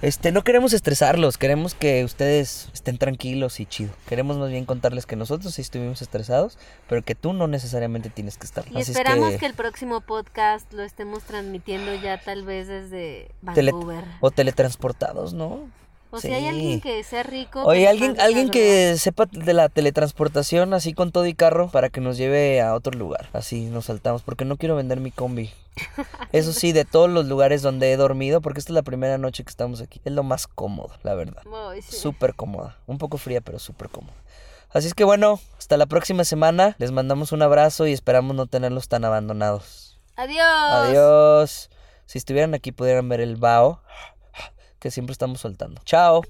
este, 0.00 0.32
no 0.32 0.42
queremos 0.44 0.72
estresarlos, 0.72 1.36
queremos 1.36 1.74
que 1.74 2.02
ustedes 2.04 2.70
estén 2.72 2.96
tranquilos 2.96 3.60
y 3.60 3.66
chido. 3.66 3.92
Queremos 4.08 4.38
más 4.38 4.48
bien 4.48 4.64
contarles 4.64 5.04
que 5.04 5.14
nosotros 5.14 5.52
sí 5.52 5.60
estuvimos 5.60 6.00
estresados, 6.00 6.56
pero 6.88 7.02
que 7.02 7.14
tú 7.14 7.34
no 7.34 7.48
necesariamente 7.48 8.08
tienes 8.08 8.38
que 8.38 8.46
estar. 8.46 8.64
Y 8.68 8.70
Así 8.70 8.80
es 8.80 8.88
esperamos 8.96 9.34
que... 9.34 9.44
el 9.44 9.52
próximo 9.52 10.00
podcast 10.00 10.72
lo 10.72 10.82
estemos 10.82 11.22
transmitiendo 11.24 11.92
ya 11.96 12.18
tal 12.18 12.46
vez 12.46 12.66
desde 12.66 13.30
Tele- 13.52 13.72
Vancouver. 13.72 14.04
O 14.20 14.30
teletransportados, 14.30 15.34
¿no? 15.34 15.68
O 16.12 16.20
si 16.20 16.32
hay 16.32 16.46
alguien 16.46 16.80
que 16.80 17.04
sea 17.04 17.22
rico. 17.22 17.62
Oye, 17.62 17.80
pues, 17.80 17.90
alguien, 17.90 18.08
mándenos 18.10 18.24
alguien 18.26 18.44
algo. 18.46 18.52
que 18.52 18.96
sepa 18.98 19.26
de 19.30 19.54
la 19.54 19.68
teletransportación 19.68 20.74
así 20.74 20.92
con 20.92 21.12
todo 21.12 21.26
y 21.26 21.34
carro 21.34 21.68
para 21.70 21.88
que 21.88 22.00
nos 22.00 22.16
lleve 22.16 22.60
a 22.60 22.74
otro 22.74 22.92
lugar. 22.98 23.28
Así 23.32 23.66
nos 23.66 23.86
saltamos, 23.86 24.22
porque 24.22 24.44
no 24.44 24.56
quiero 24.56 24.74
vender 24.74 24.98
mi 25.00 25.12
combi. 25.12 25.50
Eso 26.32 26.52
sí, 26.52 26.72
de 26.72 26.84
todos 26.84 27.08
los 27.08 27.26
lugares 27.26 27.62
donde 27.62 27.92
he 27.92 27.96
dormido, 27.96 28.40
porque 28.40 28.58
esta 28.58 28.72
es 28.72 28.74
la 28.74 28.82
primera 28.82 29.18
noche 29.18 29.44
que 29.44 29.50
estamos 29.50 29.80
aquí. 29.80 30.00
Es 30.04 30.12
lo 30.12 30.22
más 30.24 30.46
cómodo, 30.46 30.90
la 31.02 31.14
verdad. 31.14 31.42
Sí. 31.80 31.96
Súper 31.96 32.34
cómoda. 32.34 32.76
Un 32.86 32.98
poco 32.98 33.16
fría, 33.16 33.40
pero 33.40 33.58
súper 33.58 33.88
cómoda. 33.88 34.14
Así 34.72 34.86
es 34.86 34.94
que 34.94 35.04
bueno, 35.04 35.40
hasta 35.58 35.76
la 35.76 35.86
próxima 35.86 36.24
semana. 36.24 36.76
Les 36.78 36.92
mandamos 36.92 37.32
un 37.32 37.42
abrazo 37.42 37.86
y 37.86 37.92
esperamos 37.92 38.36
no 38.36 38.46
tenerlos 38.46 38.88
tan 38.88 39.04
abandonados. 39.04 39.98
Adiós. 40.16 40.44
Adiós. 40.44 41.70
Si 42.06 42.18
estuvieran 42.18 42.54
aquí 42.54 42.72
pudieran 42.72 43.08
ver 43.08 43.20
el 43.20 43.36
bao 43.36 43.80
que 44.80 44.90
siempre 44.90 45.12
estamos 45.12 45.40
soltando. 45.40 45.80
Chao. 45.84 46.22